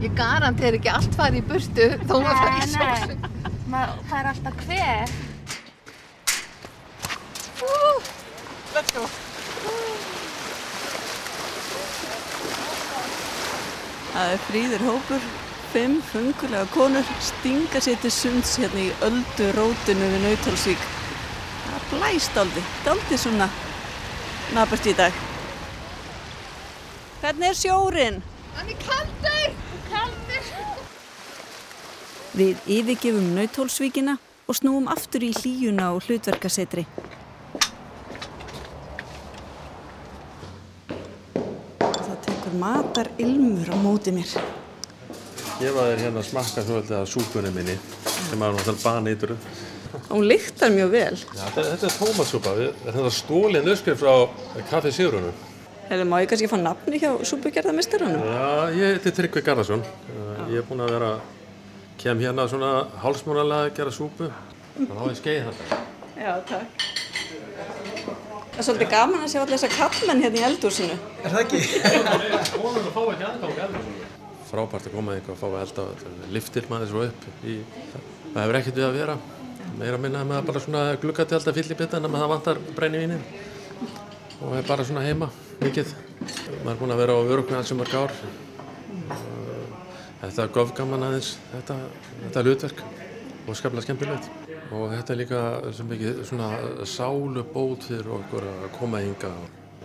Ég 0.05 0.17
garantir 0.19 0.77
ekki 0.77 0.91
allt 0.93 1.15
farið 1.17 1.39
í 1.41 1.45
burtu 1.49 1.87
þó 2.05 2.17
farið 2.27 2.51
í 2.51 2.59
Nei, 2.59 2.73
sjósund. 2.75 3.29
nei, 3.29 3.53
Ma- 3.73 3.87
það 4.11 4.19
er 4.19 4.27
alltaf 4.35 4.67
hver. 4.67 5.15
Let's 8.75 8.91
go. 8.93 9.05
Það 14.15 14.33
er 14.35 14.43
fríður 14.49 14.85
hópur, 14.87 15.25
fimm 15.73 15.97
fungulega 16.13 16.67
konur 16.75 17.09
stinga 17.25 17.81
sér 17.83 17.97
til 18.05 18.13
sunds 18.15 18.53
hérna 18.63 18.85
í 18.85 18.93
öldu 19.09 19.49
rótinu 19.57 20.11
við 20.13 20.23
Nautalsvík. 20.29 20.85
Blæst 21.95 22.37
aldrei, 22.37 22.63
aldrei 22.91 23.19
svona 23.19 23.47
nabert 24.55 24.87
í 24.91 24.95
dag. 24.99 25.15
Hvernig 27.23 27.49
er 27.49 27.59
sjórin? 27.59 28.17
Hann 28.57 28.71
er 28.73 28.79
kaldur! 28.83 29.55
Kaldur! 29.93 30.49
Við 32.35 32.71
yfirgefum 32.77 33.29
Nautólsvíkina 33.37 34.17
og 34.51 34.59
snúum 34.59 34.89
aftur 34.91 35.23
í 35.23 35.31
hlýjuna 35.39 35.93
og 35.95 36.03
hlutverkasetri. 36.09 36.85
Það 41.79 42.19
tekur 42.27 42.59
matar 42.59 43.13
ilmur 43.23 43.71
á 43.71 43.77
móti 43.79 44.13
mér. 44.19 44.35
Gefa 45.61 45.87
þér 45.87 46.03
hérna 46.09 46.21
að 46.25 46.29
smakka 46.33 46.67
svolítið 46.67 46.99
af 46.99 47.09
súpunni 47.09 47.55
minni 47.55 47.79
sem 48.03 48.43
er 48.43 48.59
náttúrulega 48.59 48.83
baneitur. 48.83 49.39
Hún 50.11 50.25
lyktar 50.29 50.71
mjög 50.75 50.91
vel. 50.95 51.17
Ja, 51.37 51.45
þetta, 51.57 51.87
er 51.89 51.93
tómatsúpa. 51.99 52.51
Þetta 52.85 52.99
er 53.05 53.09
stólinn 53.15 53.71
uppskrift 53.73 54.01
frá 54.03 54.15
Kaffi 54.71 54.91
Sigrunum. 54.95 55.35
Hefur 55.89 56.21
ég 56.23 56.29
kannski 56.31 56.49
fá 56.49 56.57
nafni 56.57 56.97
hjá 57.03 57.11
súpugerðarmistarunum? 57.29 58.23
Já, 58.25 58.49
ég 58.73 58.85
heiti 58.95 59.11
Tryggvi 59.19 59.41
Garðarsson. 59.45 59.83
Uh, 60.09 60.13
Ég 60.53 60.59
er 60.63 60.67
búinn 60.69 60.85
að 60.85 60.91
vera, 60.95 61.11
kem 62.01 62.17
hérna 62.25 62.43
svona 62.49 62.71
hálsmánalega 63.03 63.63
að 63.69 63.75
gera 63.79 63.93
súpu. 63.93 64.25
Þannig 64.77 64.97
að 64.97 65.13
ég 65.13 65.19
skeið 65.21 65.41
þetta. 65.49 65.65
Já, 66.15 66.33
takk. 66.49 66.69
Það 68.55 68.61
er 68.63 68.67
svolítið 68.69 68.91
gaman 68.95 69.25
að 69.25 69.31
sjá 69.33 69.41
allir 69.43 69.59
þessar 69.59 69.75
kallmenn 69.75 70.23
hérna 70.25 70.39
í 70.39 70.47
eldúsinu. 70.49 70.97
Er 71.25 71.31
það 71.35 71.43
ekki? 71.45 71.59
Frábært 74.55 74.87
að 74.87 74.93
koma 74.95 75.17
eitthvað 75.17 75.35
að 75.35 75.41
fá 75.41 75.47
að 75.49 75.63
elda 75.65 75.83
þetta. 75.91 76.09
Liftir 76.37 76.65
maður 76.71 76.89
svo 76.93 77.01
upp. 77.09 77.23
Í, 77.43 77.45
það 78.31 78.41
hefur 78.45 78.59
ekkert 78.61 78.79
við 78.79 78.87
að 78.87 78.99
vera. 79.01 79.15
Meira 79.75 79.99
að 79.99 80.05
minna 80.05 80.23
með 80.23 80.39
að 80.39 80.49
bara 80.49 80.61
svona 80.63 80.83
gluggati 81.03 81.35
alltaf 81.35 81.57
fyll 81.57 81.75
í 81.75 81.77
bitana 81.79 82.11
með 82.11 82.23
það 82.23 82.33
vantar 82.33 82.61
brenni 82.77 83.01
vínin. 83.03 83.25
Og 84.45 84.55
er 84.55 84.69
bara 84.69 84.85
svona 84.87 85.03
heima, 85.03 85.31
mikið. 85.63 85.91
Maður 86.63 86.71
er 86.75 86.79
búinn 86.81 86.95
að 86.95 87.03
vera 87.03 87.17
á 87.19 87.21
örugni 87.25 87.59
alls 87.59 87.73
um 87.75 87.81
mörg 87.83 87.97
ár. 87.99 88.15
Þetta 90.23 90.45
er 90.45 90.55
gofgaman 90.55 91.09
aðeins, 91.09 91.35
þetta, 91.51 91.81
þetta 92.23 92.45
hlutverk 92.47 92.85
og 93.45 93.59
skaplega 93.59 93.85
skemmtilegt. 93.85 94.31
Og 94.73 94.87
þetta 94.95 95.13
er 95.13 95.21
líka 95.21 95.43
sem 95.77 95.91
mikið 95.91 96.23
svona 96.31 96.49
sálubót 96.89 97.85
fyrir 97.91 98.15
okkur 98.21 98.47
að 98.55 98.65
koma 98.79 99.03
hinga. 99.05 99.35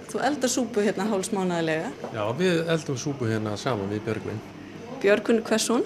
Þú 0.10 0.24
eldar 0.29 0.53
súpu 0.53 0.86
hérna 0.86 1.10
hálsmánaðilega. 1.10 1.91
Já, 2.13 2.24
við 2.38 2.72
eldum 2.75 2.98
súpu 2.98 3.27
hérna 3.29 3.58
saman 3.60 3.91
við 3.91 4.05
Björgvin. 4.08 4.41
Björgvin 5.01 5.43
Hversson? 5.46 5.86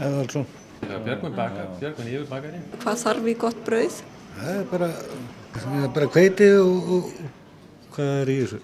Eðalsson. 0.00 0.48
Björgvin 0.82 1.36
bakar, 1.36 1.68
Björgvin 1.80 2.08
yfir 2.10 2.26
bakari. 2.30 2.58
Hvað 2.82 2.98
þarf 3.02 3.28
í 3.30 3.34
gott 3.38 3.60
brauð? 3.66 4.00
Það 4.32 4.56
er 4.56 4.66
bara, 4.70 4.88
það 5.54 5.78
er 5.78 5.90
bara 5.96 6.08
hveiti 6.16 6.48
og, 6.58 6.90
og 6.96 7.10
hvað 7.94 8.12
er 8.22 8.32
í 8.32 8.36
þessu? 8.42 8.60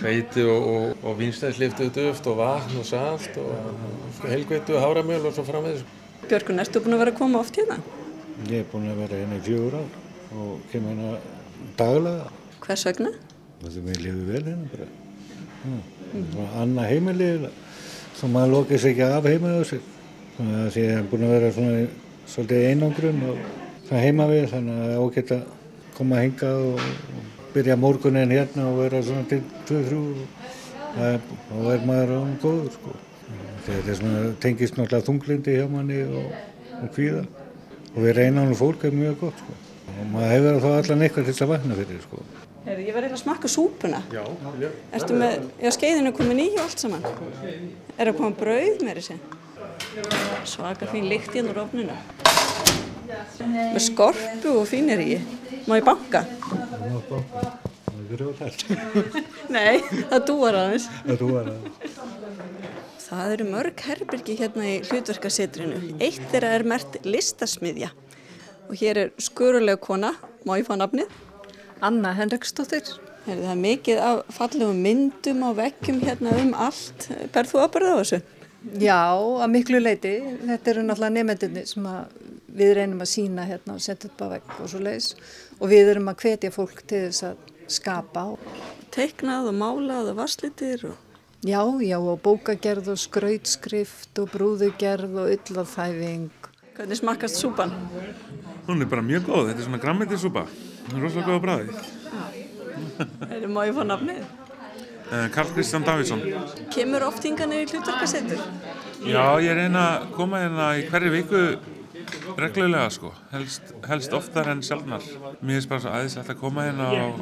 Hveiti 0.00 0.44
og, 0.48 0.68
og, 0.72 1.06
og 1.06 1.18
vinstæðsliftuð 1.20 1.90
duft 1.98 2.28
og 2.32 2.38
vatn 2.40 2.78
og 2.80 2.86
salt 2.88 3.38
og 3.42 4.24
helgveitu 4.26 4.76
og 4.78 4.86
háramjöl 4.86 5.28
og 5.30 5.36
svo 5.36 5.44
fram 5.46 5.66
með 5.66 5.78
þessu. 5.78 5.98
Björgvin, 6.30 6.62
ertu 6.64 6.82
búin 6.82 6.96
að 6.96 7.04
vera 7.04 7.14
að 7.14 7.20
koma 7.20 7.42
oft 7.42 7.60
hérna? 7.60 7.78
Ég 8.48 8.62
er 8.62 8.68
búin 8.72 8.90
að 8.90 9.02
vera 9.04 9.20
hérna 9.22 9.38
í 9.38 9.44
fjögur 9.46 9.78
ár 9.78 9.96
og 10.32 10.66
kemur 10.72 10.96
hérna 10.96 11.14
daglega. 11.78 12.28
Hvers 12.66 12.86
vegna? 12.88 13.14
Það 13.62 13.78
er 13.78 13.86
mér 13.86 14.04
lifið 14.06 14.28
vel 14.32 14.44
hérna 14.50 14.70
bara. 14.74 14.90
Mm. 15.62 15.80
Anna 16.58 16.90
heimilið, 16.90 17.48
þá 18.18 18.24
maður 18.34 18.54
lokið 18.56 18.82
sér 18.82 18.94
ekki 18.94 19.08
af 19.08 19.28
heimilið 19.30 19.62
á 19.62 19.64
sig. 19.70 19.91
Þannig 20.36 20.60
að 20.62 20.78
ég 20.80 20.94
hef 20.96 21.10
búin 21.10 21.26
að 21.26 21.34
vera 21.36 21.50
svona 21.56 21.82
svolítið 22.32 22.68
einangrum 22.70 23.24
og 23.28 23.42
það 23.88 24.04
heima 24.06 24.28
við 24.30 24.46
þannig 24.52 24.78
að 24.80 24.92
ég 24.92 25.02
ágætt 25.02 25.34
að 25.36 25.42
koma 25.96 26.18
að 26.18 26.24
hinga 26.26 26.52
og, 26.66 26.86
og 27.18 27.50
byrja 27.52 27.76
morgunin 27.76 28.32
hérna 28.32 28.68
og 28.70 28.78
vera 28.80 29.02
svona 29.04 29.26
til 29.28 29.42
2-3 29.68 29.98
og 30.02 30.22
þá 30.92 31.58
er 31.74 31.84
maður 31.88 32.14
án 32.18 32.38
góður 32.42 32.72
sko. 32.78 32.94
Þetta 33.66 33.92
er 33.92 33.98
svona 34.00 34.22
tengist 34.42 34.78
náttúrulega 34.78 35.06
þunglindi 35.08 35.58
hjá 35.58 35.66
manni 35.70 36.00
og, 36.06 36.32
og 36.80 36.88
kvíða 36.96 37.26
og 37.92 38.00
vera 38.06 38.24
einanum 38.26 38.56
fólk 38.58 38.88
er 38.88 38.96
mjög 38.96 39.20
gott 39.26 39.44
sko. 39.44 39.58
Og 39.92 40.08
maður 40.14 40.32
hefur 40.32 40.64
þá 40.64 40.70
allan 40.78 41.04
eitthvað 41.06 41.28
til 41.28 41.44
að 41.44 41.52
vakna 41.52 41.78
fyrir 41.78 42.02
sko. 42.06 42.24
Heri, 42.62 42.86
ég 42.86 42.94
var 42.94 43.04
eitthvað 43.04 43.18
að 43.18 43.22
smakka 43.24 43.48
súpuna. 43.50 44.00
Já, 44.14 44.22
já. 44.62 44.68
Ertu 44.96 45.16
með, 45.18 45.46
já 45.60 45.70
skeiðinu 45.74 46.12
komin 46.16 46.42
í 46.44 46.48
og 46.54 46.64
allt 46.64 46.84
saman. 46.84 47.06
Er 47.98 48.08
það 48.08 48.18
komið 48.20 48.36
brauð 48.38 48.84
með 48.86 49.00
þessi? 49.00 49.16
Svaka 50.48 50.86
fín 50.88 51.04
lykt 51.10 51.34
hérna 51.36 51.52
úr 51.52 51.58
ofninu. 51.66 51.96
Með 53.44 53.82
skorpu 53.84 54.54
og 54.62 54.64
fínir 54.70 55.02
í. 55.04 55.18
Má 55.68 55.76
ég 55.76 55.84
banka? 55.84 56.22
Má 56.24 56.96
banka. 57.10 57.42
Það 57.84 57.98
er 57.98 58.06
grjóðhælt. 58.12 58.64
Nei, 59.52 59.82
það 60.08 60.24
dúar 60.30 60.58
aðeins. 60.62 60.88
Það 61.04 61.20
dúar 61.20 61.52
aðeins. 61.52 62.00
Það 63.04 63.36
eru 63.36 63.48
mörg 63.50 63.84
herbyrgi 63.90 64.38
hérna 64.40 64.68
í 64.70 64.74
hlutverkasetrinu. 64.88 65.84
Eitt 66.00 66.24
þeirra 66.32 66.56
er 66.56 66.64
mert 66.72 66.96
listasmiðja. 67.04 67.92
Og 68.70 68.76
hér 68.80 69.04
er 69.04 69.16
skurulega 69.20 69.76
kona, 69.76 70.14
má 70.48 70.56
ég 70.56 70.64
fá 70.70 70.78
nafnið? 70.80 71.12
Anna 71.84 72.14
Henriksdóttir. 72.16 72.94
Það 73.26 73.50
er 73.52 73.58
mikið 73.60 74.00
af 74.02 74.22
fallegum 74.32 74.80
myndum 74.82 75.44
á 75.44 75.50
vekkjum 75.60 76.00
hérna 76.00 76.32
um 76.40 76.56
allt. 76.56 77.10
Berð 77.34 77.52
þú 77.52 77.66
ábyrða 77.66 77.92
á 77.92 78.00
þessu? 78.00 78.22
Já, 78.78 79.10
að 79.18 79.48
miklu 79.50 79.80
leiti. 79.82 80.12
Þetta 80.46 80.70
eru 80.72 80.84
náttúrulega 80.86 81.16
nefndinni 81.16 81.64
sem 81.66 81.86
við 82.52 82.74
reynum 82.78 83.02
að 83.02 83.10
sína 83.10 83.46
hérna 83.48 83.76
og 83.76 83.82
setja 83.82 84.10
upp 84.10 84.22
á 84.22 84.26
vekk 84.36 84.58
og 84.62 84.70
svo 84.70 84.82
leiðis. 84.82 85.08
Og 85.58 85.72
við 85.72 85.94
erum 85.94 86.10
að 86.12 86.20
hvetja 86.22 86.52
fólk 86.54 86.84
til 86.86 87.06
þess 87.08 87.26
að 87.30 87.48
skapa. 87.72 88.26
Teiknað 88.94 89.50
og 89.50 89.58
málað 89.58 90.12
og 90.12 90.20
varslitir 90.20 90.86
og... 90.90 91.00
Já, 91.42 91.58
já, 91.82 91.96
og 91.98 92.20
bókagerð 92.22 92.92
og 92.92 93.00
skrautskrift 93.02 94.20
og 94.22 94.28
brúðugerð 94.30 95.16
og 95.24 95.32
yllaðþæfing. 95.34 96.28
Hvernig 96.76 97.00
smakast 97.00 97.40
súpan? 97.40 97.74
Hún 98.68 98.84
er 98.84 98.86
bara 98.86 99.02
mjög 99.02 99.26
góð, 99.26 99.48
þetta 99.48 99.58
er 99.58 99.66
svona 99.66 99.80
grammetisúpa. 99.82 100.44
Er 100.92 101.02
rosalega 101.02 101.32
góða 101.32 101.42
bræði. 101.42 101.74
Erum 103.26 103.56
má 103.56 103.64
ég 103.66 103.74
fá 103.74 103.82
nafnið? 103.88 104.22
Uh, 105.12 105.26
Karl 105.34 105.50
Kristján 105.52 105.84
Davídsson. 105.84 106.22
Kemur 106.72 107.04
oft 107.04 107.26
hinga 107.26 107.44
niður 107.44 107.66
í 107.66 107.76
hlutverkasetur? 107.76 108.40
Já, 109.04 109.24
ég 109.44 109.58
reyna 109.58 109.82
að 109.98 110.10
koma 110.16 110.40
hérna 110.40 110.72
í 110.80 110.86
hverju 110.88 111.12
viku 111.12 111.42
reglulega 112.40 112.88
sko, 112.92 113.10
helst, 113.32 113.74
helst 113.88 114.14
oftar 114.16 114.48
en 114.52 114.62
sjálfnar. 114.64 115.04
Mér 115.44 115.60
er 115.60 115.68
bara 115.68 115.82
svo 115.84 115.92
aðeinslegt 115.92 116.32
að 116.32 116.40
koma 116.40 116.64
hérna 116.64 116.88
og 116.96 117.20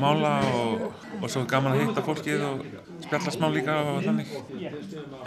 mála 0.00 0.32
og, 0.56 0.86
og 1.20 1.28
svo 1.28 1.44
gaman 1.50 1.76
að 1.76 1.84
hitta 1.84 2.04
fólkið 2.06 2.46
og 2.48 2.64
spjalla 3.04 3.34
smá 3.34 3.48
líka 3.52 3.76
og 3.92 4.00
þannig. 4.06 4.32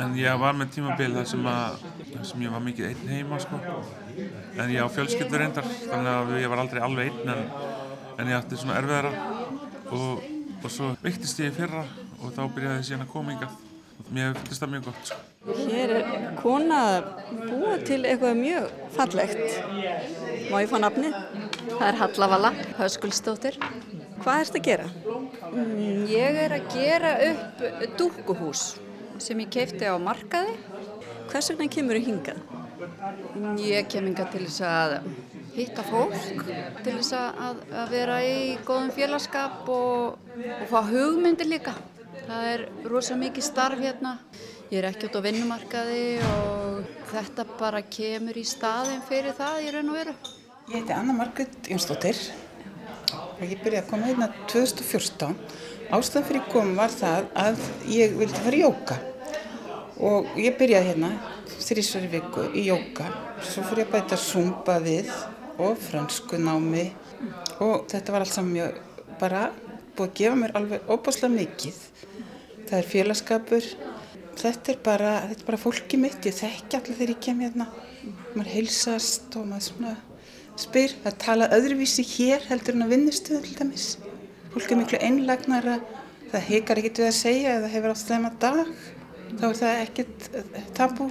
En 0.01 0.17
ég 0.17 0.41
var 0.41 0.57
með 0.57 0.73
tímabil 0.79 1.13
þar 1.19 1.29
sem, 1.35 1.47
að, 1.53 1.87
sem 2.31 2.45
ég 2.47 2.57
var 2.57 2.65
mikið 2.65 2.89
einn 2.89 3.15
heima 3.15 3.41
sko. 3.45 3.61
En 4.57 4.73
ég 4.73 4.81
á 4.81 4.89
fjölskyldur 4.97 5.45
reyndar, 5.45 5.69
þannig 5.85 6.13
að 6.17 6.35
ég 6.41 6.53
var 6.53 6.65
aldrei 6.65 6.83
alveg 6.89 7.11
einn 7.13 7.33
en, 7.35 7.47
en 8.17 8.33
ég 8.33 8.41
átti 8.41 8.59
svona 8.59 8.81
erfiðara 8.81 9.13
og, 9.91 10.29
og 10.61 10.71
svo 10.71 10.93
veiktist 11.01 11.39
ég 11.41 11.51
í 11.51 11.55
fyrra 11.55 11.83
og 12.21 12.31
þá 12.35 12.41
byrjaði 12.55 12.79
ég 12.79 12.87
síðan 12.89 13.05
að 13.05 13.13
koma 13.13 13.35
yngað. 13.35 13.59
Mér 14.11 14.33
finnst 14.43 14.59
það 14.59 14.71
mjög 14.73 14.87
gott. 14.89 15.09
Sko. 15.09 15.55
Hér 15.71 15.91
er 15.95 16.09
kona 16.37 16.79
að 16.87 17.05
búa 17.47 17.75
til 17.85 18.01
eitthvað 18.03 18.39
mjög 18.41 18.67
fallegt. 18.97 19.55
Má 20.51 20.57
ég 20.59 20.69
fá 20.69 20.77
nafni? 20.83 21.11
Það 21.71 21.87
er 21.87 21.99
Hallavala, 22.01 22.51
Höskuldsdóttir. 22.77 23.57
Hvað 24.21 24.43
ert 24.43 24.57
að 24.59 24.67
gera? 24.67 24.89
Mm, 25.51 26.03
ég 26.11 26.41
er 26.43 26.57
að 26.57 26.67
gera 26.75 27.13
upp 27.29 27.63
dúkuhús 27.97 28.65
sem 29.21 29.39
ég 29.41 29.53
keipti 29.53 29.87
á 29.87 29.95
markaði. 30.01 30.57
Hvers 31.31 31.53
vegna 31.53 31.71
kemur 31.71 31.97
þú 31.97 32.05
hingað? 32.09 32.60
Ég 33.61 33.87
kem 33.91 34.07
hingað 34.09 34.31
til 34.33 34.43
þess 34.47 34.61
að 34.65 34.93
hitta 35.55 35.83
fólk, 35.85 36.15
til 36.81 36.95
þess 36.97 37.13
að, 37.17 37.61
að 37.81 37.91
vera 37.93 38.17
í 38.25 38.37
góðum 38.65 38.91
félagskap 38.95 39.69
og, 39.69 40.21
og 40.57 40.65
fá 40.71 40.79
hugmyndir 40.89 41.49
líka. 41.51 41.75
Það 42.21 42.47
er 42.53 42.63
rosa 42.89 43.17
mikið 43.19 43.45
starf 43.45 43.81
hérna. 43.81 44.15
Ég 44.71 44.79
er 44.79 44.87
ekki 44.91 45.09
út 45.09 45.17
á 45.19 45.25
vinnumarkaði 45.25 46.05
og 46.29 46.79
þetta 47.11 47.45
bara 47.59 47.83
kemur 47.83 48.39
í 48.39 48.45
staðin 48.47 49.03
fyrir 49.09 49.35
það 49.37 49.65
í 49.65 49.75
raun 49.75 49.91
og 49.91 49.99
veru. 49.99 50.15
Ég 50.71 50.77
heiti 50.79 50.95
Anna 50.95 51.17
Margrit 51.17 51.69
Jónsdóttir 51.69 52.17
og 53.11 53.43
ég 53.43 53.59
byrjaði 53.59 53.83
að 53.83 53.89
koma 53.91 54.09
hérna 54.09 54.31
2014. 54.47 55.37
Ástæðan 55.91 56.27
fyrir 56.29 56.51
kom 56.53 56.75
var 56.79 56.93
það 56.95 57.31
að 57.45 57.63
ég 57.91 58.15
vildi 58.15 58.45
fara 58.45 58.61
í 58.61 58.63
jóka 58.63 59.01
og 59.99 60.31
ég 60.39 60.55
byrjaði 60.59 60.91
hérna 60.91 61.11
þrísverju 61.61 62.11
viku 62.15 62.47
í 62.55 62.67
jóka. 62.69 63.07
Svo 63.43 63.65
fór 63.65 63.83
ég 63.83 63.89
að 63.89 63.95
bæta 63.97 64.19
zumba 64.19 64.77
við 64.83 65.11
og 65.61 65.77
fransku 65.81 66.39
námi 66.41 66.87
og 67.61 67.87
þetta 67.91 68.13
var 68.13 68.25
allt 68.25 68.33
saman 68.33 68.55
mjög 68.55 68.79
bara 69.21 69.47
búið 69.97 70.07
að 70.07 70.19
gefa 70.19 70.37
mér 70.39 70.53
alveg 70.57 70.91
óbáslega 70.91 71.33
mikið. 71.35 71.81
Það 72.69 72.77
er 72.77 72.87
félagskapur, 72.87 73.65
þetta 74.39 74.71
er 74.73 74.79
bara, 74.85 75.11
þetta 75.27 75.43
er 75.43 75.49
bara 75.49 75.59
fólki 75.61 75.99
mitt, 75.99 76.21
ég 76.25 76.37
þekki 76.37 76.77
allir 76.77 76.97
þegar 76.97 77.13
ég 77.13 77.25
kem 77.25 77.43
hérna. 77.43 77.67
Maður 78.31 78.53
heilsast 78.55 79.35
og 79.37 79.49
maður 79.49 79.67
svona 79.67 79.97
spyr, 80.61 80.95
það 81.03 81.19
tala 81.25 81.49
öðruvísi 81.55 82.05
hér 82.15 82.47
heldur 82.49 82.77
en 82.77 82.85
að 82.87 82.95
vinnustuðu 82.95 83.43
til 83.45 83.57
dæmis. 83.59 83.89
Fólk 84.53 84.71
er 84.71 84.79
miklu 84.79 85.01
einlagnara, 85.03 85.77
það 86.31 86.47
heikar 86.47 86.81
ekkert 86.81 87.03
við 87.03 87.09
að 87.09 87.19
segja 87.19 87.53
eða 87.59 87.71
hefur 87.75 87.93
átt 87.93 88.01
slemma 88.01 88.31
dag, 88.41 88.73
þá 89.39 89.45
er 89.47 89.59
það 89.61 89.81
ekkert 89.85 90.25
tabú. 90.77 91.09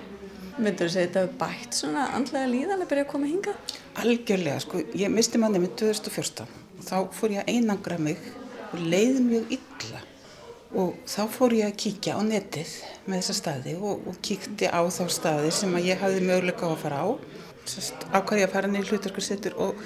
Myndur 0.61 0.91
þú 0.91 0.93
segja 0.93 1.09
þetta 1.09 1.39
bætt 1.41 1.77
svona 1.79 2.05
andlega 2.17 2.51
líðan 2.51 2.83
að 2.85 2.91
byrja 2.91 3.05
að 3.07 3.13
koma 3.13 3.29
hinga? 3.31 3.55
Algjörlega, 4.03 4.61
sko, 4.61 4.83
ég 4.99 5.13
misti 5.13 5.41
manni 5.41 5.63
með 5.63 5.77
2014 5.81 6.51
og 6.81 6.85
þá 6.85 6.97
fór 7.17 7.35
ég 7.37 7.43
að 7.45 7.53
einangra 7.55 7.97
mig 8.01 8.21
og 8.71 8.83
leiði 8.83 9.23
mjög 9.25 9.55
illa. 9.57 10.03
Og 10.81 10.99
þá 11.09 11.23
fór 11.33 11.57
ég 11.57 11.71
að 11.71 11.79
kíkja 11.83 12.19
á 12.19 12.21
netið 12.23 12.75
með 13.07 13.17
þessa 13.23 13.39
staði 13.41 13.75
og, 13.81 14.05
og 14.07 14.21
kíkti 14.23 14.69
á 14.71 14.81
þá 14.87 15.03
staði 15.11 15.55
sem 15.55 15.73
að 15.75 15.89
ég 15.91 16.05
hafði 16.05 16.21
möguleika 16.29 16.69
á 16.69 16.71
að 16.71 16.85
fara 16.85 17.01
á. 17.03 17.09
Sest, 17.71 18.07
ákvæði 18.13 18.47
að 18.47 18.55
fara 18.55 18.71
niður 18.71 18.95
hlutverkarsetur 18.95 19.59
og 19.65 19.81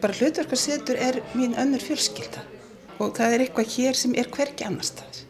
bara 0.00 0.16
hlutverkarsetur 0.16 0.98
er 0.98 1.20
mín 1.36 1.54
önnur 1.60 1.84
fjölskylda. 1.84 2.42
Og 2.98 3.12
það 3.16 3.36
er 3.36 3.46
eitthvað 3.46 3.72
hér 3.76 4.00
sem 4.00 4.16
er 4.16 4.32
hverki 4.32 4.66
annar 4.66 4.88
stað 4.88 5.25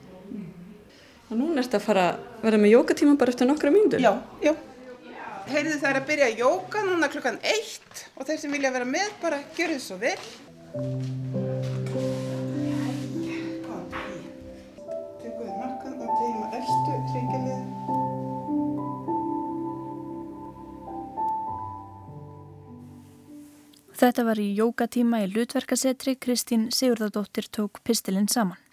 Og 1.27 1.35
núna 1.35 1.62
ertu 1.62 1.79
að 1.81 1.87
fara 1.89 2.07
að 2.12 2.43
vera 2.47 2.59
með 2.62 2.75
jókatíma 2.77 3.17
bara 3.19 3.33
eftir 3.35 3.49
nokkra 3.49 3.73
mínútur? 3.75 4.03
Já, 4.03 4.12
já 4.45 4.55
Heyrðu 5.47 5.77
það 5.79 5.91
er 5.91 5.99
að 6.01 6.07
byrja 6.09 6.27
að 6.27 6.41
jóka 6.43 6.83
núna 6.87 7.09
klukkan 7.11 7.37
eitt 7.47 8.05
og 8.17 8.27
þeir 8.27 8.41
sem 8.43 8.55
vilja 8.55 8.75
vera 8.75 8.89
með 8.89 9.12
bara 9.23 9.39
gjör 9.59 9.77
þið 9.77 9.83
svo 9.85 9.99
vel 10.03 10.19
Þetta 23.97 24.27
var 24.27 24.37
í 24.37 24.51
jókatíma 24.53 25.23
í 25.25 25.31
Lutverkasetri, 25.33 26.19
Kristín 26.21 26.67
Sigurðardóttir 26.69 27.49
tók 27.49 27.81
pistilinn 27.81 28.29
saman. 28.29 28.65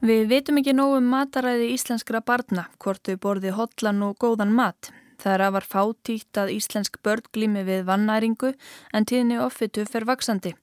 Við 0.00 0.30
veitum 0.30 0.56
ekki 0.56 0.72
nógu 0.72 0.96
um 0.96 1.10
mataræði 1.12 1.74
íslenskra 1.74 2.22
barna, 2.24 2.62
hvort 2.80 3.02
þau 3.04 3.18
borði 3.20 3.50
hotlan 3.52 3.98
og 4.06 4.14
góðan 4.22 4.54
mat. 4.56 4.88
Það 5.20 5.34
er 5.34 5.42
afar 5.44 5.66
fátíkt 5.68 6.40
að 6.40 6.52
íslensk 6.54 6.96
börn 7.04 7.26
glými 7.36 7.66
við 7.66 7.82
vannæringu 7.84 8.54
en 8.96 9.04
tíðni 9.04 9.36
offitu 9.44 9.84
fer 9.84 10.06
vaksandi. 10.08 10.54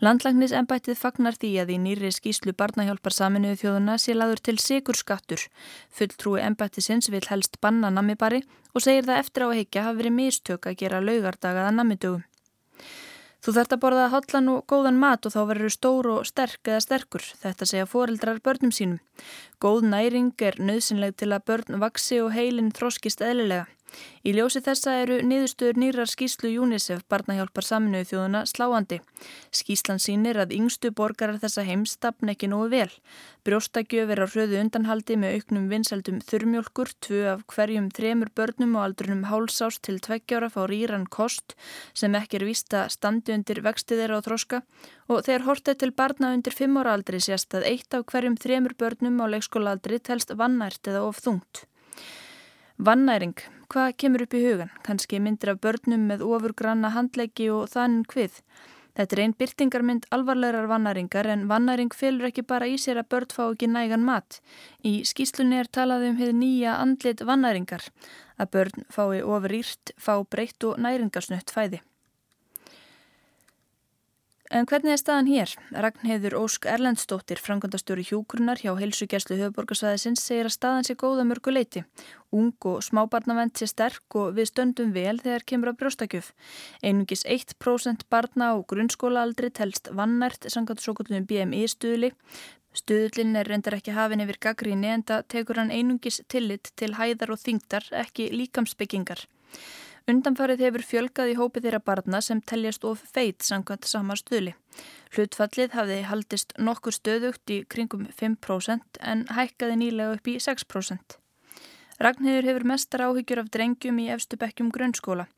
Landlagnis 0.00 0.54
ennbættið 0.56 0.96
fagnar 0.96 1.36
því 1.36 1.50
að 1.60 1.74
í 1.74 1.76
nýri 1.84 2.08
skýslu 2.16 2.56
barnahjálpar 2.56 3.12
saminuðu 3.12 3.60
þjóðuna 3.60 3.98
sé 4.00 4.16
laður 4.16 4.40
til 4.48 4.56
sigur 4.64 4.96
skattur. 4.96 5.44
Fulltrúi 5.92 6.40
ennbættisins 6.40 7.12
vil 7.12 7.26
helst 7.28 7.60
banna 7.60 7.92
namibari 7.92 8.40
og 8.72 8.80
segir 8.80 9.04
það 9.04 9.20
eftir 9.26 9.44
á 9.44 9.48
að 9.50 9.58
higgja 9.60 9.86
hafi 9.90 10.00
verið 10.00 10.18
mistök 10.22 10.72
að 10.72 10.80
gera 10.80 11.04
laugardagaða 11.04 11.76
namidögum. 11.76 12.24
Þú 13.40 13.54
þart 13.56 13.72
að 13.72 13.80
borða 13.80 14.08
hotlan 14.12 14.48
og 14.52 14.64
góðan 14.68 14.98
mat 15.00 15.24
og 15.24 15.32
þá 15.32 15.40
verður 15.48 15.72
stór 15.72 16.08
og 16.12 16.26
sterk 16.28 16.68
eða 16.68 16.80
sterkur. 16.84 17.24
Þetta 17.40 17.68
segja 17.70 17.88
foreldrar 17.88 18.40
börnum 18.44 18.72
sínum. 18.76 19.00
Góð 19.64 19.86
næring 19.88 20.34
er 20.44 20.60
nöðsynleg 20.60 21.16
til 21.16 21.30
að 21.32 21.46
börn 21.48 21.80
vaksi 21.80 22.20
og 22.20 22.34
heilin 22.36 22.72
þróskist 22.76 23.24
eðlilega. 23.24 23.64
Í 24.20 24.34
ljósi 24.36 24.60
þessa 24.64 24.98
eru 25.00 25.20
niðurstöður 25.24 25.78
nýrar 25.80 26.10
skýslu 26.10 26.50
UNICEF 26.60 27.06
barnahjálpar 27.08 27.64
saminuðu 27.64 28.08
þjóðuna 28.10 28.42
sláandi. 28.50 28.98
Skýslan 29.54 30.02
sínir 30.02 30.40
að 30.42 30.54
yngstu 30.58 30.90
borgarar 30.92 31.40
þessa 31.40 31.64
heims 31.64 31.94
stafn 31.96 32.32
ekki 32.32 32.50
nógu 32.52 32.68
vel. 32.74 32.90
Brjóstakjöf 33.48 34.12
er 34.12 34.20
á 34.20 34.26
hröðu 34.28 34.58
undanhaldi 34.60 35.16
með 35.16 35.38
auknum 35.38 35.68
vinsaldum 35.72 36.18
þurrmjólkur, 36.28 36.90
tvu 37.00 37.20
af 37.32 37.46
hverjum 37.48 37.88
þremur 37.96 38.28
börnum 38.36 38.74
og 38.76 38.84
aldrunum 38.84 39.22
hálsás 39.30 39.80
til 39.80 39.96
tveggjára 40.04 40.50
fá 40.52 40.66
rýran 40.68 41.06
kost 41.08 41.56
sem 41.96 42.12
ekki 42.18 42.40
er 42.40 42.44
vista 42.50 42.82
standi 42.92 43.32
undir 43.32 43.62
vextið 43.64 44.02
þeirra 44.02 44.20
á 44.20 44.24
þróska 44.26 44.60
og 45.08 45.24
þegar 45.24 45.46
hortið 45.48 45.80
til 45.80 45.90
barna 45.96 46.34
undir 46.36 46.54
fimm 46.54 46.76
ára 46.76 46.92
aldri 46.98 47.22
sést 47.24 47.56
að 47.56 47.64
eitt 47.72 47.96
af 47.96 48.04
hverjum 48.12 48.36
þremur 48.36 48.76
börnum 48.76 49.22
á 49.24 49.26
leikskóla 49.32 49.72
aldri 49.78 49.98
telst 49.98 50.36
vannært 50.36 50.92
eða 50.92 51.06
of 51.08 51.24
þungt. 51.24 51.64
Vannæring, 52.76 53.36
hvað 53.70 53.94
kemur 54.02 54.24
upp 54.24 54.34
í 54.34 54.42
hugan? 54.42 54.70
Kanski 54.86 55.20
myndir 55.22 55.52
af 55.52 55.60
börnum 55.62 56.08
með 56.10 56.24
ofurgranna 56.26 56.90
handleggi 56.94 57.48
og 57.54 57.68
þann 57.70 58.02
hvið. 58.10 58.40
Þetta 58.98 59.16
er 59.16 59.22
einn 59.22 59.34
byrtingarmynd 59.38 60.08
alvarlegar 60.12 60.66
vannæringar 60.70 61.28
en 61.30 61.46
vannæring 61.50 61.94
fylgur 61.94 62.28
ekki 62.28 62.42
bara 62.42 62.66
í 62.66 62.74
sér 62.82 63.00
að 63.00 63.10
börn 63.14 63.30
fá 63.36 63.44
ekki 63.46 63.68
nægan 63.70 64.02
mat. 64.06 64.40
Í 64.82 65.00
skýslunni 65.08 65.60
er 65.60 65.70
talað 65.70 66.08
um 66.08 66.18
hefur 66.18 66.36
nýja 66.36 66.74
andlit 66.82 67.22
vannæringar, 67.26 67.86
að 68.40 68.50
börn 68.56 68.88
fái 68.90 69.22
ofur 69.22 69.56
írt, 69.62 69.94
fá 69.94 70.18
breytt 70.26 70.66
og 70.66 70.82
næringarsnött 70.82 71.54
fæði. 71.54 71.84
En 74.50 74.66
hvernig 74.66 74.90
er 74.90 74.98
staðan 74.98 75.28
hér? 75.30 75.50
Ragnheður 75.70 76.34
Ósk 76.40 76.64
Erlendstóttir, 76.66 77.38
frangandastjóri 77.38 78.02
hjúkurnar 78.08 78.58
hjá 78.58 78.72
heilsugjæslu 78.80 79.36
höfuborgarsvæðisins, 79.38 80.24
segir 80.26 80.48
að 80.48 80.56
staðan 80.56 80.86
sé 80.88 80.96
góða 80.98 81.22
mörgu 81.28 81.52
leiti. 81.54 81.84
Ung 82.34 82.66
og 82.66 82.80
smábarnavend 82.82 83.54
sé 83.54 83.68
sterk 83.70 84.16
og 84.18 84.32
við 84.34 84.48
stöndum 84.50 84.90
vel 84.90 85.20
þegar 85.22 85.46
kemur 85.46 85.70
á 85.70 85.78
brjóstakjöf. 85.78 86.32
Einungis 86.82 87.22
1% 87.22 88.02
barna 88.10 88.50
á 88.50 88.54
grunnskólaaldri 88.58 89.52
telst 89.54 89.92
vannært 89.94 90.50
sangat 90.50 90.82
svo 90.82 90.96
kallum 90.98 91.30
BMI 91.30 91.68
stuðli. 91.70 92.10
Stuðlinn 92.74 93.38
er 93.38 93.46
reyndar 93.46 93.78
ekki 93.78 93.94
hafin 93.94 94.24
yfir 94.26 94.40
gaggríni 94.48 94.90
en 94.90 95.06
það 95.06 95.28
tekur 95.30 95.62
hann 95.62 95.70
einungis 95.70 96.24
tillit 96.26 96.72
til 96.74 96.96
hæðar 96.98 97.36
og 97.36 97.38
þingdar, 97.38 97.86
ekki 98.02 98.32
líkamsbyggingar. 98.34 99.22
Undanfarið 100.10 100.62
hefur 100.64 100.82
fjölgað 100.82 101.30
í 101.30 101.34
hópi 101.38 101.60
þeirra 101.62 101.78
barna 101.86 102.18
sem 102.24 102.40
teljast 102.42 102.86
of 102.88 103.02
feit 103.14 103.44
samkvæmt 103.46 103.86
sama 103.86 104.16
stuðli. 104.18 104.56
Hlutfallið 105.14 105.76
hafði 105.76 105.98
haldist 106.08 106.54
nokkur 106.58 106.96
stöðugt 106.96 107.52
í 107.54 107.60
kringum 107.70 108.08
5% 108.18 108.98
en 109.12 109.26
hækkaði 109.30 109.76
nýlega 109.78 110.16
upp 110.16 110.30
í 110.32 110.38
6%. 110.42 111.18
Ragnhildur 112.00 112.48
hefur 112.48 112.66
mestar 112.72 113.04
áhyggjur 113.06 113.42
af 113.42 113.50
drengjum 113.54 113.98
í 114.00 114.08
efstu 114.10 114.40
bekkjum 114.40 114.72
grunnskóla. 114.74 115.28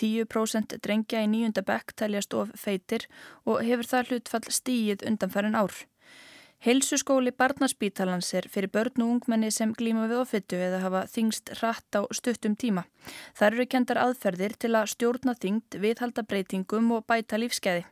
10% 0.00 0.78
drengja 0.86 1.24
í 1.26 1.28
nýjunda 1.28 1.66
bekk 1.66 1.96
teljast 1.98 2.36
of 2.38 2.54
feitir 2.54 3.08
og 3.44 3.64
hefur 3.66 3.90
það 3.90 4.12
hlutfall 4.12 4.54
stíið 4.60 5.02
undanfærin 5.10 5.58
ár. 5.58 5.74
Heilsuskóli 6.62 7.32
Barnaspítalans 7.34 8.28
er 8.38 8.46
fyrir 8.46 8.70
börn 8.70 9.02
og 9.02 9.08
ungmenni 9.16 9.48
sem 9.50 9.72
glíma 9.74 10.04
við 10.06 10.20
ofittu 10.20 10.60
eða 10.62 10.78
hafa 10.84 11.00
þingst 11.10 11.50
rætt 11.58 11.98
á 11.98 12.06
stuttum 12.14 12.54
tíma. 12.54 12.84
Það 13.34 13.48
eru 13.48 13.66
kendar 13.72 13.98
aðferðir 13.98 14.54
til 14.62 14.70
að 14.78 14.92
stjórna 14.92 15.34
þingd, 15.34 15.80
viðhalda 15.82 16.22
breytingum 16.22 16.92
og 16.94 17.02
bæta 17.10 17.42
lífskeiði. 17.42 17.82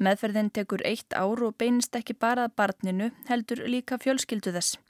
Meðferðin 0.00 0.48
tekur 0.48 0.86
eitt 0.88 1.12
ár 1.12 1.44
og 1.44 1.58
beinist 1.60 2.00
ekki 2.00 2.16
bara 2.16 2.48
að 2.48 2.56
barninu, 2.56 3.10
heldur 3.28 3.66
líka 3.68 4.00
fjölskyldu 4.00 4.56
þess. 4.56 4.80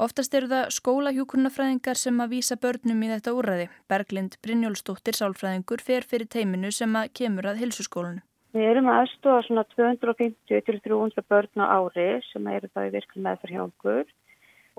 Oftast 0.00 0.32
eru 0.32 0.48
það 0.48 0.72
skólahjúkurnafræðingar 0.80 2.00
sem 2.00 2.24
að 2.24 2.38
vísa 2.38 2.56
börnum 2.56 3.04
í 3.04 3.12
þetta 3.12 3.36
úrræði. 3.36 3.68
Berglind 3.84 4.40
Brynjólfsdóttir 4.40 5.20
sálfræðingur 5.20 5.84
fer 5.84 6.08
fyrir 6.08 6.24
teiminu 6.24 6.72
sem 6.72 6.96
að 6.96 7.12
kemur 7.20 7.52
að 7.52 7.66
heilsuskólanu. 7.66 8.24
Við 8.52 8.68
erum 8.68 8.88
aðstofa 8.92 9.46
svona 9.46 9.64
250 9.72 10.60
til 10.66 10.80
300 10.84 11.24
börn 11.24 11.64
á 11.64 11.66
ári 11.72 12.08
sem 12.28 12.46
eru 12.52 12.68
það 12.74 12.88
í 12.88 12.94
virkli 12.98 13.22
meðferð 13.24 13.54
hjá 13.56 13.62
okkur 13.64 14.02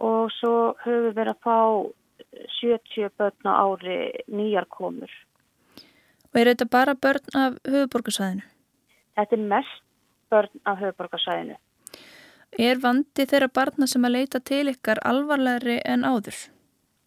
og 0.10 0.34
svo 0.38 0.54
höfum 0.84 1.08
við 1.08 1.16
verið 1.18 1.34
að 1.34 1.44
fá 1.48 1.58
70 2.60 3.14
börn 3.18 3.50
á 3.50 3.54
ári 3.66 3.98
nýjar 4.30 4.70
komur. 4.70 5.10
Og 6.30 6.40
er 6.42 6.52
þetta 6.52 6.70
bara 6.70 6.94
börn 6.94 7.38
af 7.38 7.58
höfuborgarsæðinu? 7.66 8.46
Þetta 9.18 9.38
er 9.38 9.44
mest 9.56 9.84
börn 10.30 10.64
af 10.70 10.80
höfuborgarsæðinu. 10.82 11.58
Er 12.62 12.78
vandi 12.78 13.26
þeirra 13.26 13.50
barna 13.50 13.90
sem 13.90 14.06
að 14.06 14.16
leita 14.20 14.40
til 14.40 14.68
ykkar 14.70 15.02
alvarlegri 15.02 15.80
en 15.82 16.06
áður? 16.06 16.38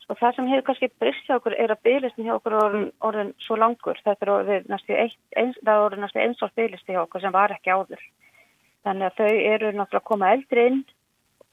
Og 0.07 0.19
það 0.21 0.37
sem 0.37 0.49
hefur 0.51 0.67
kannski 0.69 0.89
brist 1.03 1.27
hjá 1.27 1.37
okkur 1.41 1.57
er 1.59 1.73
að 1.75 1.83
bygglistin 1.87 2.29
hjá 2.29 2.37
okkur 2.37 2.55
orðin, 2.61 2.91
orðin 3.03 3.33
svo 3.43 3.57
langur. 3.59 3.99
Þetta 4.05 4.27
er 4.27 4.33
orðin 4.35 4.69
næstu 4.71 6.21
eins, 6.23 6.43
og 6.43 6.55
bygglistin 6.55 6.95
hjá 6.95 7.03
okkur 7.03 7.25
sem 7.25 7.35
var 7.35 7.55
ekki 7.57 7.75
áður. 7.75 8.05
Þannig 8.87 9.09
að 9.09 9.17
þau 9.19 9.33
eru 9.55 9.73
náttúrulega 9.73 10.03
að 10.03 10.11
koma 10.13 10.31
eldri 10.37 10.67
inn 10.71 10.85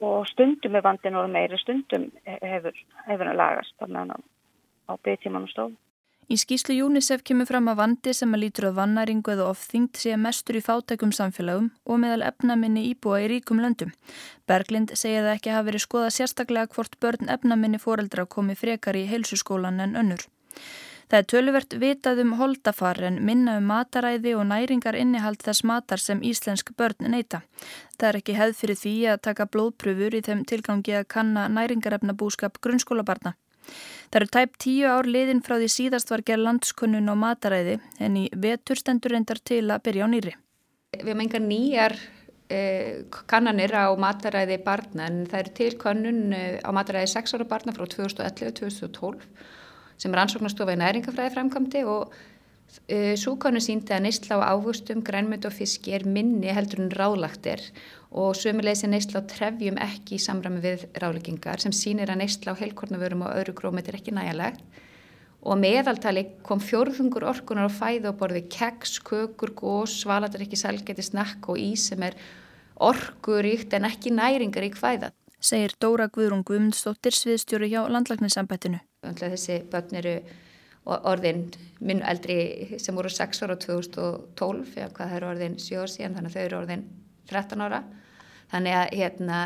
og 0.04 0.28
stundum 0.30 0.76
er 0.78 0.84
vandin 0.86 1.18
orðin 1.18 1.34
meiri, 1.34 1.58
stundum 1.58 2.06
hefur, 2.26 2.78
að 3.08 3.40
lagast 3.40 3.74
á 3.80 4.92
byggtímanum 5.02 5.50
stofn. 5.50 5.74
Í 6.24 6.38
skýslu 6.40 6.78
UNICEF 6.86 7.20
kemur 7.28 7.48
fram 7.48 7.66
að 7.68 7.80
vandi 7.82 8.14
sem 8.16 8.32
að 8.32 8.42
lítur 8.46 8.70
á 8.72 8.76
vannæringu 8.78 9.34
eða 9.34 9.50
ofþyngd 9.52 9.98
sé 10.00 10.16
mestur 10.16 10.56
í 10.56 10.62
fátækum 10.64 11.12
samfélagum 11.12 11.68
og 11.84 12.00
meðal 12.00 12.24
efnaminni 12.30 12.86
íbúa 12.92 13.20
í 13.24 13.28
ríkum 13.34 13.60
löndum. 13.60 13.92
Berglind 14.48 14.94
segja 14.96 15.20
það 15.26 15.34
ekki 15.34 15.52
hafi 15.52 15.68
verið 15.68 15.84
skoða 15.84 16.14
sérstaklega 16.16 16.72
hvort 16.72 16.96
börn 17.04 17.28
efnaminni 17.36 17.82
foreldra 17.82 18.24
komi 18.24 18.56
frekar 18.56 18.96
í 18.96 19.04
heilsuskólan 19.10 19.84
en 19.84 20.00
önnur. 20.00 20.24
Það 21.10 21.18
er 21.20 21.28
töluvert 21.28 21.74
vitað 21.82 22.20
um 22.24 22.32
holdafar 22.40 23.02
en 23.04 23.20
minna 23.28 23.58
um 23.60 23.68
mataræði 23.68 24.32
og 24.38 24.46
næringar 24.48 24.96
innihald 24.96 25.44
þess 25.44 25.66
matar 25.68 26.00
sem 26.00 26.24
íslensk 26.24 26.72
börn 26.78 27.12
neyta. 27.12 27.42
Það 28.00 28.08
er 28.08 28.20
ekki 28.22 28.40
hefð 28.40 28.60
fyrir 28.62 28.80
því 28.80 28.96
að 29.12 29.24
taka 29.28 29.50
blóðpröfur 29.52 30.16
í 30.16 30.24
þeim 30.24 30.44
tilgangi 30.48 30.96
að 30.96 31.08
kanna 31.18 31.48
næringarefna 31.52 32.16
búskap 32.16 32.56
grunnskólabarna. 32.64 33.36
Það 34.14 34.20
eru 34.20 34.30
tæp 34.36 34.58
tíu 34.62 34.90
ár 34.90 35.08
liðin 35.10 35.42
frá 35.42 35.56
því 35.58 35.68
síðast 35.74 36.12
var 36.12 36.22
gerð 36.26 36.46
landskunnun 36.46 37.10
og 37.10 37.16
mataræði 37.18 37.78
en 37.98 38.18
í 38.20 38.28
vetur 38.30 38.78
stendur 38.78 39.14
reyndar 39.14 39.40
til 39.42 39.64
að 39.66 39.82
byrja 39.88 40.06
á 40.06 40.08
nýri. 40.12 40.34
Við 40.94 41.08
hefum 41.08 41.24
engar 41.24 41.42
nýjar 41.42 41.96
eh, 42.48 43.02
kannanir 43.30 43.74
á 43.74 43.90
mataræði 43.98 44.60
barna 44.62 45.08
en 45.10 45.24
það 45.26 45.40
eru 45.40 45.54
til 45.58 45.72
kannun 45.80 46.22
eh, 46.36 46.60
á 46.62 46.70
mataræði 46.76 47.10
6 47.16 47.34
ára 47.38 47.48
barna 47.50 47.74
frá 47.74 47.88
2011-2012 47.90 49.26
sem 49.98 50.14
er 50.14 50.22
ansóknarstofa 50.22 50.76
í 50.76 50.80
næringafræði 50.82 51.34
framkvæmdi 51.34 51.84
og 51.90 52.14
eh, 52.86 53.18
kannun 53.18 53.64
síndi 53.64 53.94
að 53.94 54.06
neysla 54.06 54.38
á 54.38 54.54
ávustum, 54.54 55.02
grænmynd 55.02 55.46
og 55.48 55.58
fiski 55.58 55.94
er 55.94 56.06
minni 56.06 56.54
heldur 56.54 56.84
en 56.84 56.94
ráðlagt 56.94 57.50
er 57.50 57.66
og 58.14 58.36
sömulegis 58.38 58.84
er 58.86 58.92
neysla 58.92 59.22
á 59.22 59.28
trefjum 59.30 59.78
ekki 59.82 60.18
í 60.18 60.22
samræmi 60.22 60.62
við 60.62 60.84
ráleggingar 61.02 61.62
sem 61.62 61.74
sínir 61.74 62.12
að 62.12 62.20
neysla 62.22 62.54
á 62.54 62.60
heilkornavörum 62.60 63.24
og 63.26 63.34
öðru 63.40 63.54
grómit 63.58 63.90
er 63.90 63.98
ekki 63.98 64.14
nægilegt 64.14 64.62
og 65.44 65.58
meðaltali 65.60 66.22
kom 66.46 66.62
fjórðungur 66.62 67.26
orkunar 67.28 67.68
á 67.68 67.72
fæðu 67.74 68.12
og 68.12 68.20
borði 68.22 68.44
keks, 68.48 68.96
kökur, 69.04 69.52
gós, 69.58 69.98
svalatar 70.00 70.44
ekki 70.46 70.56
selgeti, 70.56 71.04
snakk 71.04 71.50
og 71.52 71.60
ís 71.60 71.90
sem 71.90 72.06
er 72.06 72.16
orkuríkt 72.80 73.74
en 73.76 73.88
ekki 73.90 74.14
næringar 74.14 74.64
í 74.64 74.72
hvæða. 74.72 75.10
Segir 75.44 75.74
Dóra 75.82 76.06
Guðrún 76.08 76.46
Guðmundsdóttir 76.48 77.12
sviðstjóri 77.12 77.68
hjá 77.74 77.82
landlagninsambættinu. 77.92 78.80
Þessi 79.04 79.58
börn 79.68 79.98
eru 80.00 80.14
orðin 80.84 81.50
minn 81.84 82.00
eldri 82.04 82.78
sem 82.80 82.96
voru 82.96 83.12
6 83.12 83.44
ára 83.44 83.58
2012 83.60 84.78
eða 84.78 84.88
hvað 84.96 85.10
það 85.10 85.18
eru 85.18 85.28
orðin 85.34 85.58
7 85.60 85.82
ára 85.82 85.92
síðan 85.92 86.16
þannig 86.16 86.32
að 86.32 86.38
þau 86.38 86.46
eru 86.46 86.58
orðin 86.62 86.86
13 87.28 87.64
ára 87.66 87.82
þannig 88.52 88.76
að 88.80 88.98
hérna 89.00 89.40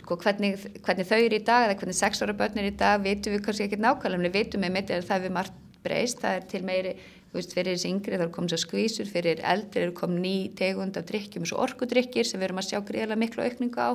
sko, 0.00 0.16
hvernig, 0.20 0.56
hvernig 0.84 1.08
þau 1.08 1.18
eru 1.18 1.38
í 1.38 1.44
dag 1.44 1.66
eða 1.66 1.76
hvernig 1.80 1.98
sex 1.98 2.22
ára 2.22 2.36
börn 2.36 2.60
eru 2.60 2.72
í 2.72 2.78
dag 2.78 3.04
vitum 3.04 3.36
við 3.36 3.44
kannski 3.46 3.66
ekki 3.66 3.80
nákvæmlega 3.80 4.28
við 4.28 4.38
vitum 4.40 4.64
með 4.64 4.74
mitt 4.76 4.92
að 4.92 5.06
það 5.08 5.26
við 5.26 5.36
margt 5.36 5.62
breyst, 5.86 6.20
það 6.22 6.38
er 6.38 6.48
til 6.50 6.62
meiri 6.66 6.94
veist, 7.36 7.54
fyrir 7.54 7.76
þessi 7.76 7.90
yngri 7.92 8.18
þá 8.18 8.26
er 8.26 8.32
komið 8.34 8.54
svo 8.54 8.60
skvísur 8.64 9.10
fyrir 9.10 9.42
eldri 9.46 9.84
eru 9.84 9.94
komið 9.96 10.22
ný 10.24 10.34
tegund 10.58 10.98
af 10.98 11.06
drikkjum 11.08 11.46
og 11.48 11.62
orkudrykkir 11.66 12.28
sem 12.28 12.40
við 12.40 12.48
erum 12.48 12.62
að 12.62 12.70
sjá 12.70 12.80
greiðlega 12.80 13.20
miklu 13.22 13.44
aukningu 13.46 13.82
á 13.82 13.90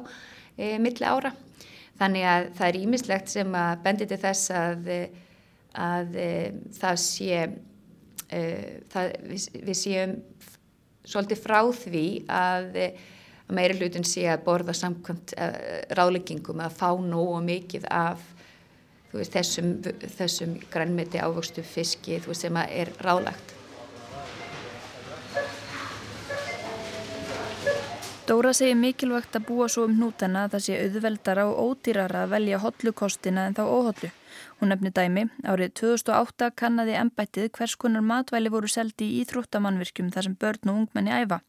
e, 0.57 0.77
milli 0.81 1.07
ára. 1.07 1.33
Þannig 2.01 2.27
að 2.27 2.47
það 2.57 2.67
er 2.67 2.79
ímislegt 2.81 3.33
sem 3.33 3.57
að 3.57 3.83
bendi 3.85 4.07
til 4.09 4.19
þess 4.21 4.53
að, 4.57 4.91
að 5.87 6.17
e, 6.17 6.29
það 6.77 7.01
sé 7.03 7.39
e, 8.29 8.41
það, 8.93 9.15
við, 9.29 9.47
við 9.69 9.79
séum 9.81 10.15
svolítið 11.01 11.41
frá 11.41 11.59
því 11.81 12.05
að 12.29 12.77
e, 13.51 13.55
meiri 13.55 13.77
hlutin 13.79 14.05
sé 14.07 14.25
að 14.31 14.45
borða 14.45 14.75
samkvæmt 14.77 15.35
e, 15.35 15.49
ráðleggingum 15.97 16.63
að 16.63 16.77
fá 16.79 16.89
nóg 16.95 17.35
og 17.37 17.43
mikið 17.47 17.87
af 17.91 18.23
veist, 19.11 19.35
þessum, 19.35 19.73
þessum 20.17 20.55
grænmeti 20.71 21.19
ávöxtu 21.21 21.63
fiski 21.65 22.19
veist, 22.23 22.37
sem 22.37 22.61
er 22.63 22.93
ráðlagt. 23.03 23.55
Dóra 28.29 28.51
segir 28.53 28.75
mikilvægt 28.77 29.33
að 29.35 29.47
búa 29.47 29.65
svo 29.71 29.87
um 29.87 29.95
hnútana 29.97 30.43
að 30.45 30.55
það 30.55 30.63
sé 30.65 30.75
auðveldara 30.83 31.45
og 31.49 31.61
ódýrara 31.61 32.21
að 32.25 32.33
velja 32.35 32.59
hotlukostina 32.61 33.47
en 33.49 33.55
þá 33.57 33.61
óhotlu. 33.65 34.11
Hún 34.59 34.69
nefni 34.69 34.91
dæmi, 34.93 35.23
árið 35.41 35.73
2008 35.81 36.51
kannadi 36.61 36.93
ennbættið 36.99 37.49
hvers 37.57 37.73
konar 37.81 38.05
matvæli 38.05 38.51
voru 38.53 38.69
seldi 38.69 39.07
í 39.07 39.23
Íþróttamannvirkjum 39.23 40.13
þar 40.13 40.27
sem 40.27 40.37
börn 40.37 40.69
og 40.69 40.83
ungmenni 40.83 41.15
æfa. 41.17 41.41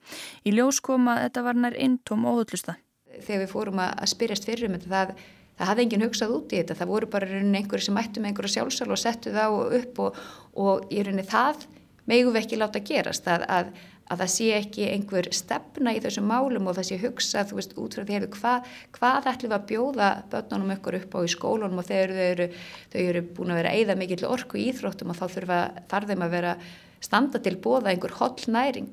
Í 0.48 0.56
ljós 0.56 0.80
koma 0.80 1.18
að 1.18 1.26
þetta 1.26 1.44
var 1.48 1.61
nær 1.61 1.76
eintóm 1.76 2.24
óhotlusta. 2.32 2.78
Þegar 3.20 3.44
við 3.44 3.52
fórum 3.52 3.85
að 3.85 4.08
spyrjast 4.14 4.48
fyrir 4.48 4.70
um 4.70 4.78
þetta 4.78 4.92
það 4.96 5.14
það 5.58 5.68
hafði 5.68 5.85
enginn 5.85 6.06
hugsað 6.06 6.35
út 6.38 6.52
í 6.52 6.58
þetta, 6.62 6.78
það 6.80 6.90
voru 6.90 7.08
bara 7.12 7.40
einhverju 7.42 7.87
sem 7.87 7.98
ættu 8.00 8.22
með 8.22 8.32
einhverju 8.32 8.52
sjálfsal 8.56 8.90
og 8.90 9.00
settu 9.00 9.32
þá 9.35 9.44
upp 9.52 10.00
og, 10.02 10.20
og 10.56 10.87
í 10.90 11.02
rauninni 11.04 11.26
það 11.28 11.66
megum 12.11 12.35
við 12.35 12.42
ekki 12.42 12.58
láta 12.58 12.82
gerast 12.82 13.28
að, 13.30 13.44
að, 13.46 13.72
að 14.10 14.22
það 14.22 14.30
sé 14.34 14.48
ekki 14.56 14.88
einhver 14.90 15.28
stefna 15.34 15.94
í 15.94 16.00
þessum 16.04 16.26
málum 16.28 16.68
og 16.68 16.76
það 16.78 16.88
sé 16.88 16.98
hugsað, 17.02 17.50
þú 17.50 17.58
veist, 17.58 17.76
út 17.80 17.96
frá 17.96 18.06
því 18.08 18.18
hvað, 18.34 18.72
hvað 18.98 19.28
ætlum 19.32 19.52
við 19.52 19.56
að 19.58 19.68
bjóða 19.70 20.10
börnunum 20.32 20.74
ykkur 20.76 20.98
upp 20.98 21.14
á 21.16 21.18
í 21.22 21.30
skólunum 21.32 21.82
og 21.82 21.88
þegar 21.88 22.14
þau 22.16 22.26
eru, 22.26 22.48
þau 22.92 23.00
eru 23.04 23.22
búin 23.36 23.54
að 23.54 23.60
vera 23.62 23.76
eigða 23.76 23.98
mikill 24.00 24.26
orku 24.28 24.60
í 24.60 24.66
íþróttum 24.72 25.14
og 25.14 25.20
þá 25.20 25.24
þurfa 25.36 25.60
þar 25.92 26.08
þeim 26.10 26.26
að 26.26 26.36
vera 26.36 26.56
standa 27.02 27.42
til 27.42 27.56
bóða 27.62 27.92
einhver 27.92 28.16
holl 28.20 28.36
næring. 28.46 28.92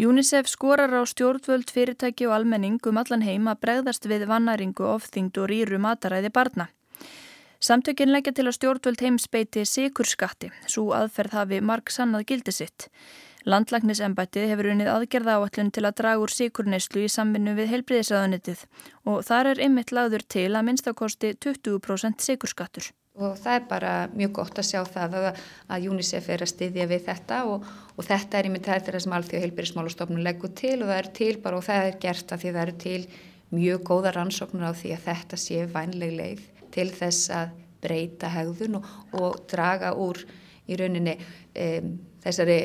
UNICEF 0.00 0.48
skorar 0.48 0.94
á 0.96 1.02
stjórnvöld, 1.04 1.68
fyrirtæki 1.68 2.24
og 2.28 2.32
almenning 2.38 2.78
um 2.88 3.00
allan 3.00 3.24
heim 3.26 3.48
að 3.50 3.60
bregðast 3.66 4.06
við 4.08 4.24
vannaringu, 4.30 4.86
ofþyngd 4.96 5.36
og 5.42 5.50
rýru 5.50 5.80
mataræði 5.82 6.30
barna. 6.32 6.70
Samtökin 7.60 8.08
leggja 8.08 8.32
til 8.32 8.46
að 8.48 8.56
stjórnvöld 8.56 9.02
heimsbeiti 9.04 9.66
sikurskatti, 9.68 10.48
svo 10.64 10.94
aðferð 10.96 11.36
hafi 11.36 11.58
marg 11.60 11.92
sannað 11.92 12.24
gildi 12.30 12.54
sitt. 12.56 12.86
Landlagnisembættið 13.48 14.50
hefur 14.52 14.70
unnið 14.74 14.92
aðgerða 14.92 15.38
áallun 15.40 15.72
til 15.72 15.86
að 15.86 15.96
draga 16.02 16.20
úr 16.20 16.32
sikurneyslu 16.34 17.06
í 17.06 17.12
samvinnu 17.12 17.54
við 17.56 17.70
heilbriðisraðunitið 17.74 18.64
og 19.08 19.22
þar 19.24 19.54
er 19.54 19.62
ymmit 19.66 19.92
lagður 19.96 20.26
til 20.36 20.48
að 20.52 20.66
minnstakosti 20.68 21.34
20% 21.40 22.26
sikurskattur 22.26 22.90
og 23.20 23.36
það 23.40 23.56
er 23.56 23.64
bara 23.68 23.94
mjög 24.16 24.34
gott 24.38 24.60
að 24.60 24.68
sjá 24.68 24.80
það 24.88 25.16
að, 25.18 25.40
að 25.74 25.88
UNICEF 25.90 26.28
er 26.30 26.44
að 26.44 26.52
styðja 26.52 26.86
við 26.90 27.02
þetta 27.08 27.40
og, 27.50 27.66
og 27.96 28.06
þetta 28.06 28.38
er 28.38 28.48
í 28.48 28.52
mynd 28.54 28.68
þeirra 28.68 29.02
sem 29.04 29.16
alþjóð 29.16 29.44
heilbyrjismálastofnun 29.44 30.24
leggur 30.24 30.54
til 30.56 30.76
og 30.78 30.92
það 30.92 31.00
er 31.00 31.10
til 31.20 31.32
bara 31.42 31.58
og 31.58 31.66
það 31.66 31.88
er 31.88 31.98
gert 32.04 32.32
að 32.32 32.44
því 32.44 32.52
það 32.54 32.62
eru 32.62 32.76
til 32.84 33.00
mjög 33.50 33.82
góða 33.90 34.14
rannsóknur 34.14 34.70
á 34.70 34.72
því 34.78 34.94
að 34.94 35.04
þetta 35.08 35.40
sé 35.44 35.64
vænleg 35.74 36.14
leið 36.20 36.44
til 36.76 36.86
þess 36.94 37.32
að 37.34 37.56
breyta 37.82 38.30
hegðun 38.30 38.78
og, 38.78 38.88
og 39.16 39.42
draga 39.50 39.92
úr 39.98 40.22
í 40.70 40.78
rauninni 40.80 41.16
um, 41.18 41.94
þessari 42.24 42.58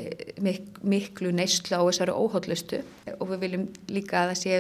mik 0.44 0.82
miklu 0.84 1.32
neyslu 1.36 1.80
á 1.80 1.84
þessari 1.88 2.16
óhóllustu 2.16 2.82
og 3.16 3.32
við 3.32 3.46
viljum 3.46 3.66
líka 3.92 4.24
að 4.24 4.34
það 4.34 4.42
sé 4.42 4.60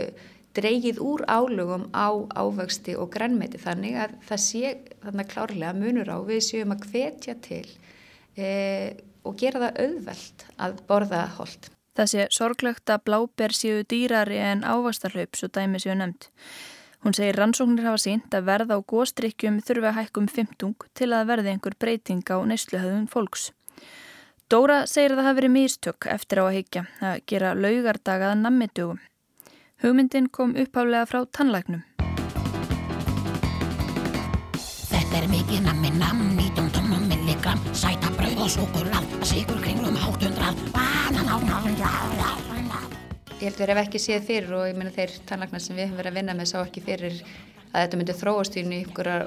dreigið 0.55 1.01
úr 1.03 1.25
álugum 1.27 1.89
á 1.91 2.09
ávexti 2.37 2.95
og 2.95 3.11
grænmeti 3.15 3.59
þannig 3.59 3.97
að 4.05 4.15
það 4.29 4.43
sé 4.45 4.73
þannig 5.03 5.31
klárlega 5.33 5.73
munur 5.75 6.11
á 6.11 6.17
við 6.23 6.43
séum 6.47 6.75
að 6.75 6.85
hvetja 6.91 7.35
til 7.43 7.67
e, 8.39 8.47
og 9.25 9.35
gera 9.41 9.65
það 9.65 9.81
auðvelt 9.83 10.45
að 10.61 10.77
borða 10.87 11.25
hold. 11.39 11.71
Það 11.95 12.11
sé 12.11 12.27
sorglegt 12.35 12.91
að 12.91 13.03
bláber 13.07 13.55
séu 13.55 13.83
dýrari 13.87 14.39
en 14.43 14.63
ávextarhlaup 14.67 15.37
svo 15.39 15.51
dæmi 15.51 15.79
séu 15.83 15.95
nefnd. 15.95 16.29
Hún 17.05 17.13
segir 17.13 17.35
rannsóknir 17.37 17.85
hafa 17.85 17.99
sínt 18.01 18.33
að 18.33 18.47
verða 18.47 18.79
á 18.81 18.81
góstrykkjum 18.81 19.59
þurfa 19.61 19.91
að 19.91 19.97
hækkum 19.99 20.25
15 20.25 20.71
til 20.97 21.07
að 21.13 21.27
verði 21.29 21.51
einhver 21.51 21.75
breyting 21.77 22.23
á 22.33 22.41
neysluhauðun 22.49 23.05
fólks. 23.11 23.51
Dóra 24.49 24.79
segir 24.89 25.13
að 25.13 25.21
það 25.21 25.27
hafi 25.27 25.37
verið 25.37 25.53
mistök 25.53 26.07
eftir 26.15 26.41
á 26.41 26.43
að 26.47 26.55
higgja 26.57 26.83
að 27.05 27.21
gera 27.29 27.53
laugardagaða 27.53 28.39
nammitugum. 28.41 29.03
Hugmyndin 29.85 30.31
kom 30.33 30.57
uppháflega 30.57 31.05
frá 31.05 31.19
tannlæknum. 31.29 31.85
Þetta 34.89 35.21
er 35.21 35.29
mikið 35.29 35.61
nammi 35.69 35.93
namn, 36.01 36.33
19 36.41 36.73
tónum 36.73 37.05
milligram, 37.13 37.61
sæta 37.69 38.09
brauð 38.17 38.47
og 38.47 38.53
súkurlað, 38.57 39.13
sigur 39.21 39.61
kringlum 39.61 40.01
hátundrað, 40.01 40.57
banan 40.73 41.29
á 41.29 41.37
náðundrað. 41.37 42.94
Ég 43.35 43.49
held 43.49 43.57
að 43.57 43.59
við 43.59 43.67
hefum 43.67 43.79
ekki 43.81 43.99
séð 43.99 44.27
fyrir 44.29 44.53
og 44.55 44.61
ég 44.69 44.77
menna 44.79 44.91
þeir 44.95 45.13
tannlæknar 45.27 45.59
sem 45.59 45.75
við 45.75 45.89
hefum 45.89 45.97
verið 45.99 46.11
að 46.13 46.17
vinna 46.21 46.33
með 46.37 46.47
sá 46.53 46.59
ekki 46.61 46.83
fyrir 46.85 47.17
að 47.19 47.81
þetta 47.81 47.97
myndi 47.99 48.13
þróast 48.15 48.53
í 48.55 48.61
einhverjar 48.63 49.25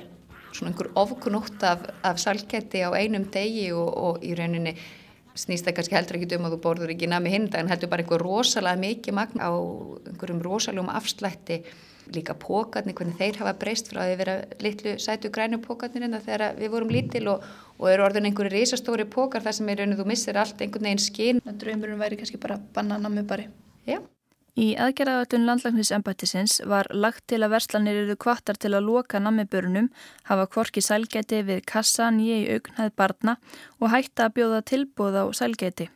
svona 0.57 0.71
einhver 0.71 0.88
ofkunótt 0.97 1.66
af, 1.68 1.83
af 2.09 2.23
salgæti 2.23 2.81
á 2.88 2.90
einum 2.97 3.27
degi 3.35 3.66
og, 3.77 3.90
og 3.92 4.25
í 4.25 4.33
rauninni 4.38 4.73
snýst 5.37 5.68
það 5.68 5.77
kannski 5.77 5.99
heldur 5.99 6.18
ekki 6.18 6.38
um 6.38 6.49
að 6.49 6.57
þú 6.57 6.61
borður 6.64 6.94
ekki 6.94 7.11
nami 7.12 7.35
hinn 7.35 7.51
en 7.61 7.68
heldur 7.68 7.92
bara 7.92 8.07
einhver 8.07 8.25
rosalega 8.25 8.81
mikið 8.81 9.18
magna 9.21 9.53
á 9.53 9.53
einhverjum 9.53 10.42
rosalegum 10.49 10.90
afslætti 10.97 11.61
líka 12.16 12.33
pókarnir, 12.33 12.97
hvernig 12.97 13.21
þeir 13.21 13.42
hafa 13.42 13.55
breyst 13.61 13.92
frá 13.92 14.07
að 14.07 14.14
þeir 14.14 14.21
vera 14.23 14.40
litlu 14.64 14.97
sætu 15.05 15.29
grænu 15.29 15.61
pókarnir 15.61 16.09
en 16.09 16.16
þegar 16.16 16.57
við 16.57 16.73
vorum 16.73 16.97
lítil 16.97 17.27
og, 17.35 17.44
og 17.77 17.92
eru 17.92 18.09
orðin 18.09 18.33
einhverju 18.33 18.57
risastóri 18.57 19.05
pókar 19.05 19.44
þar 19.44 19.61
sem 19.61 19.68
er 19.68 19.83
raun 19.83 19.92
og 19.92 20.01
þú 20.01 20.11
missir 20.14 20.40
allt 20.40 20.64
einhvern 20.64 20.88
veginn 20.88 21.05
skinn. 21.11 21.47
Dröymurinn 21.61 22.01
væri 22.01 22.16
kannski 22.16 22.40
bara 22.40 22.57
bananami 22.57 23.29
bari. 23.29 23.51
Já. 23.88 23.98
Í 24.59 24.72
aðgerðaðöldun 24.74 25.44
landlagnisembættisins 25.46 26.57
var 26.66 26.88
lagt 26.90 27.29
til 27.31 27.38
að 27.44 27.53
verslanir 27.55 28.01
eru 28.01 28.16
kvartar 28.18 28.59
til 28.59 28.72
að 28.74 28.88
loka 28.88 29.20
nammibörunum, 29.22 29.87
hafa 30.27 30.48
kvorki 30.51 30.83
sælgæti 30.83 31.44
við 31.46 31.62
kassa 31.70 32.09
nýja 32.11 32.40
í 32.40 32.48
augnhæð 32.57 32.90
barna 32.98 33.37
og 33.79 33.92
hætta 33.94 34.27
að 34.27 34.35
bjóða 34.40 34.64
tilbúð 34.72 35.20
á 35.22 35.24
sælgæti. 35.40 35.87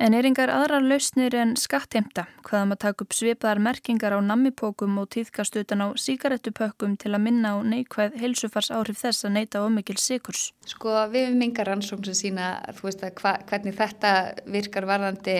En 0.00 0.16
er 0.16 0.24
yngar 0.24 0.48
aðrar 0.48 0.82
lausnir 0.82 1.34
en 1.36 1.52
skattheimta, 1.60 2.24
hvaðum 2.48 2.74
að 2.74 2.82
taka 2.86 3.04
upp 3.04 3.14
svipaðar 3.14 3.60
merkingar 3.62 4.16
á 4.16 4.20
nammipókum 4.24 4.96
og 5.02 5.10
týðkast 5.12 5.60
utan 5.60 5.84
á 5.84 5.88
síkarettupökkum 5.92 6.96
til 6.98 7.12
að 7.12 7.26
minna 7.28 7.52
á 7.54 7.56
neikvæð 7.60 8.16
heilsufars 8.18 8.72
áhrif 8.72 8.98
þess 9.04 9.28
að 9.28 9.36
neyta 9.36 9.62
ómikil 9.62 10.00
sikurs? 10.00 10.54
Sko 10.66 10.96
við 11.12 11.28
hefum 11.28 11.44
yngar 11.46 11.68
rannsókn 11.68 12.08
sem 12.08 12.18
sína 12.22 12.54
veist, 12.80 13.04
hva, 13.20 13.36
hvernig 13.46 13.76
þetta 13.76 14.14
virkar 14.48 14.88
varðandi 14.88 15.36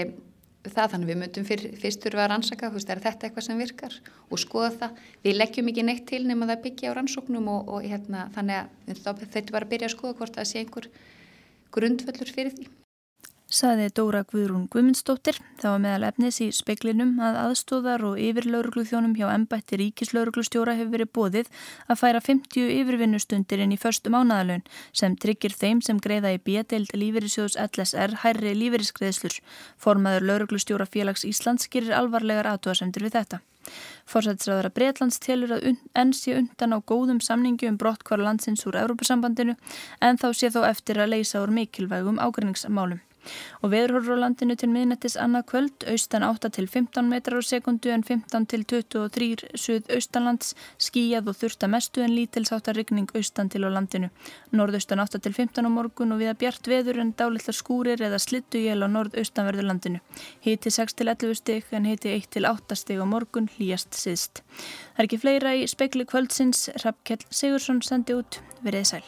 það 0.66 0.90
þannig 0.92 1.08
við 1.10 1.20
mötum 1.20 1.46
fyr, 1.48 1.62
fyrst 1.80 2.02
þurfa 2.04 2.24
að 2.24 2.30
rannsaka 2.34 2.68
þú 2.68 2.76
veist, 2.76 2.90
er 2.92 3.00
þetta 3.04 3.28
eitthvað 3.28 3.46
sem 3.46 3.62
virkar? 3.62 3.94
Og 4.28 4.42
skoða 4.42 4.72
það, 4.82 4.98
við 5.24 5.38
leggjum 5.38 5.70
ekki 5.72 5.86
neitt 5.86 6.04
til 6.10 6.20
nema 6.28 6.50
það 6.50 6.64
byggja 6.66 6.92
á 6.92 6.96
rannsóknum 6.98 7.48
og, 7.48 7.70
og 7.76 7.86
hérna, 7.86 8.26
þannig 8.34 8.60
að 9.08 9.24
þetta 9.24 9.56
bara 9.56 9.70
byrja 9.72 9.88
að 9.88 9.96
skoða 9.96 10.18
hvort 10.20 10.36
það 10.36 10.50
sé 10.50 10.60
einhver 10.64 10.90
grundvöldur 11.72 12.34
fyrir 12.34 12.54
því 12.58 12.68
Saði 13.50 13.88
Dóra 13.90 14.20
Guðrún 14.22 14.68
Guðmundsdóttir. 14.70 15.34
Það 15.58 15.72
var 15.72 15.80
meðal 15.82 16.04
efnis 16.06 16.36
í 16.38 16.46
speklinum 16.54 17.16
að 17.18 17.38
aðstóðar 17.40 18.04
og 18.06 18.20
yfirlaurugluþjónum 18.22 19.16
hjá 19.18 19.24
embætti 19.32 19.80
ríkislauruglustjóra 19.80 20.76
hefur 20.78 20.92
verið 20.92 21.10
bóðið 21.18 21.50
að 21.90 21.98
færa 21.98 22.20
50 22.22 22.70
yfirvinnustundir 22.76 23.64
inn 23.64 23.74
í 23.74 23.80
förstu 23.82 24.12
mánaðalun 24.14 24.62
sem 24.94 25.18
tryggir 25.18 25.58
þeim 25.58 25.82
sem 25.82 25.98
greiða 25.98 26.30
í 26.36 26.38
B-deild 26.46 26.94
lífeyrissjóðs 26.94 27.58
LSR 27.64 28.20
hærri 28.22 28.54
lífeyrisgreðslur. 28.60 29.40
Formaður 29.82 30.28
lauruglustjóra 30.30 30.86
félags 30.86 31.26
Íslands 31.26 31.66
gerir 31.74 31.98
alvarlegar 31.98 32.52
aðtóðasendur 32.54 33.08
við 33.08 33.18
þetta. 33.18 33.42
Forsætsræðara 34.06 34.70
Breitlands 34.70 35.18
telur 35.18 35.58
að 35.58 35.72
enn 35.74 36.14
sé 36.14 36.38
undan 36.38 36.74
á 36.74 36.78
góðum 36.78 37.18
samningu 37.18 37.66
um 37.66 37.82
brottkvar 37.82 38.22
landsins 38.22 38.62
úr 38.70 38.78
Európusambandinu 38.78 39.58
en 39.98 40.22
þá 40.22 40.30
sé 40.38 40.54
þó 40.54 40.62
eftir 40.70 41.02
að 41.02 41.16
leysa 41.18 41.42
úr 41.42 41.50
mikilvægum 41.58 42.22
ágrinningsmálum. 42.22 43.02
Og 43.60 43.72
veðurhorfur 43.72 44.18
á 44.18 44.22
landinu 44.24 44.56
til 44.58 44.70
miðnettis 44.72 45.16
annað 45.20 45.46
kvöld, 45.52 45.86
austan 45.90 46.24
8 46.26 46.50
til 46.56 46.66
15 46.68 47.08
metrar 47.10 47.40
á 47.40 47.44
sekundu 47.44 47.90
en 47.92 48.04
15 48.06 48.46
til 48.50 48.64
23 48.64 49.50
suð 49.54 49.90
austanlands, 49.94 50.54
skíjað 50.78 51.30
og 51.32 51.38
þurft 51.40 51.66
að 51.66 51.72
mestu 51.74 52.04
en 52.04 52.14
lítilsáttar 52.16 52.78
rigning 52.78 53.10
austan 53.14 53.50
til 53.52 53.64
á 53.66 53.70
landinu. 53.70 54.10
Norðaustan 54.52 55.02
8 55.04 55.20
til 55.20 55.34
15 55.36 55.66
á 55.66 55.70
morgun 55.70 56.14
og 56.14 56.22
viða 56.22 56.36
bjart 56.40 56.70
veður 56.70 57.00
en 57.04 57.14
dálitlar 57.16 57.56
skúrir 57.56 58.00
eða 58.00 58.20
slittu 58.22 58.62
jél 58.62 58.84
á 58.84 58.88
norðaustanverðu 58.88 59.66
landinu. 59.68 60.00
Hiti 60.40 60.70
6 60.70 60.96
til 60.98 61.12
11 61.12 61.40
stygg 61.42 61.74
en 61.76 61.88
hiti 61.88 62.14
1 62.14 62.30
til 62.36 62.48
8 62.48 62.78
stygg 62.78 63.04
á 63.04 63.06
morgun, 63.06 63.50
hlýjast 63.56 63.96
síðst. 63.96 64.44
Það 64.96 65.02
er 65.02 65.08
ekki 65.08 65.22
fleira 65.22 65.56
í 65.56 65.66
spekli 65.70 66.06
kvöldsins, 66.08 66.68
Rappkjell 66.84 67.24
Sigursson 67.30 67.82
sendi 67.84 68.16
út, 68.18 68.40
verið 68.64 68.94
sæl. 68.94 69.04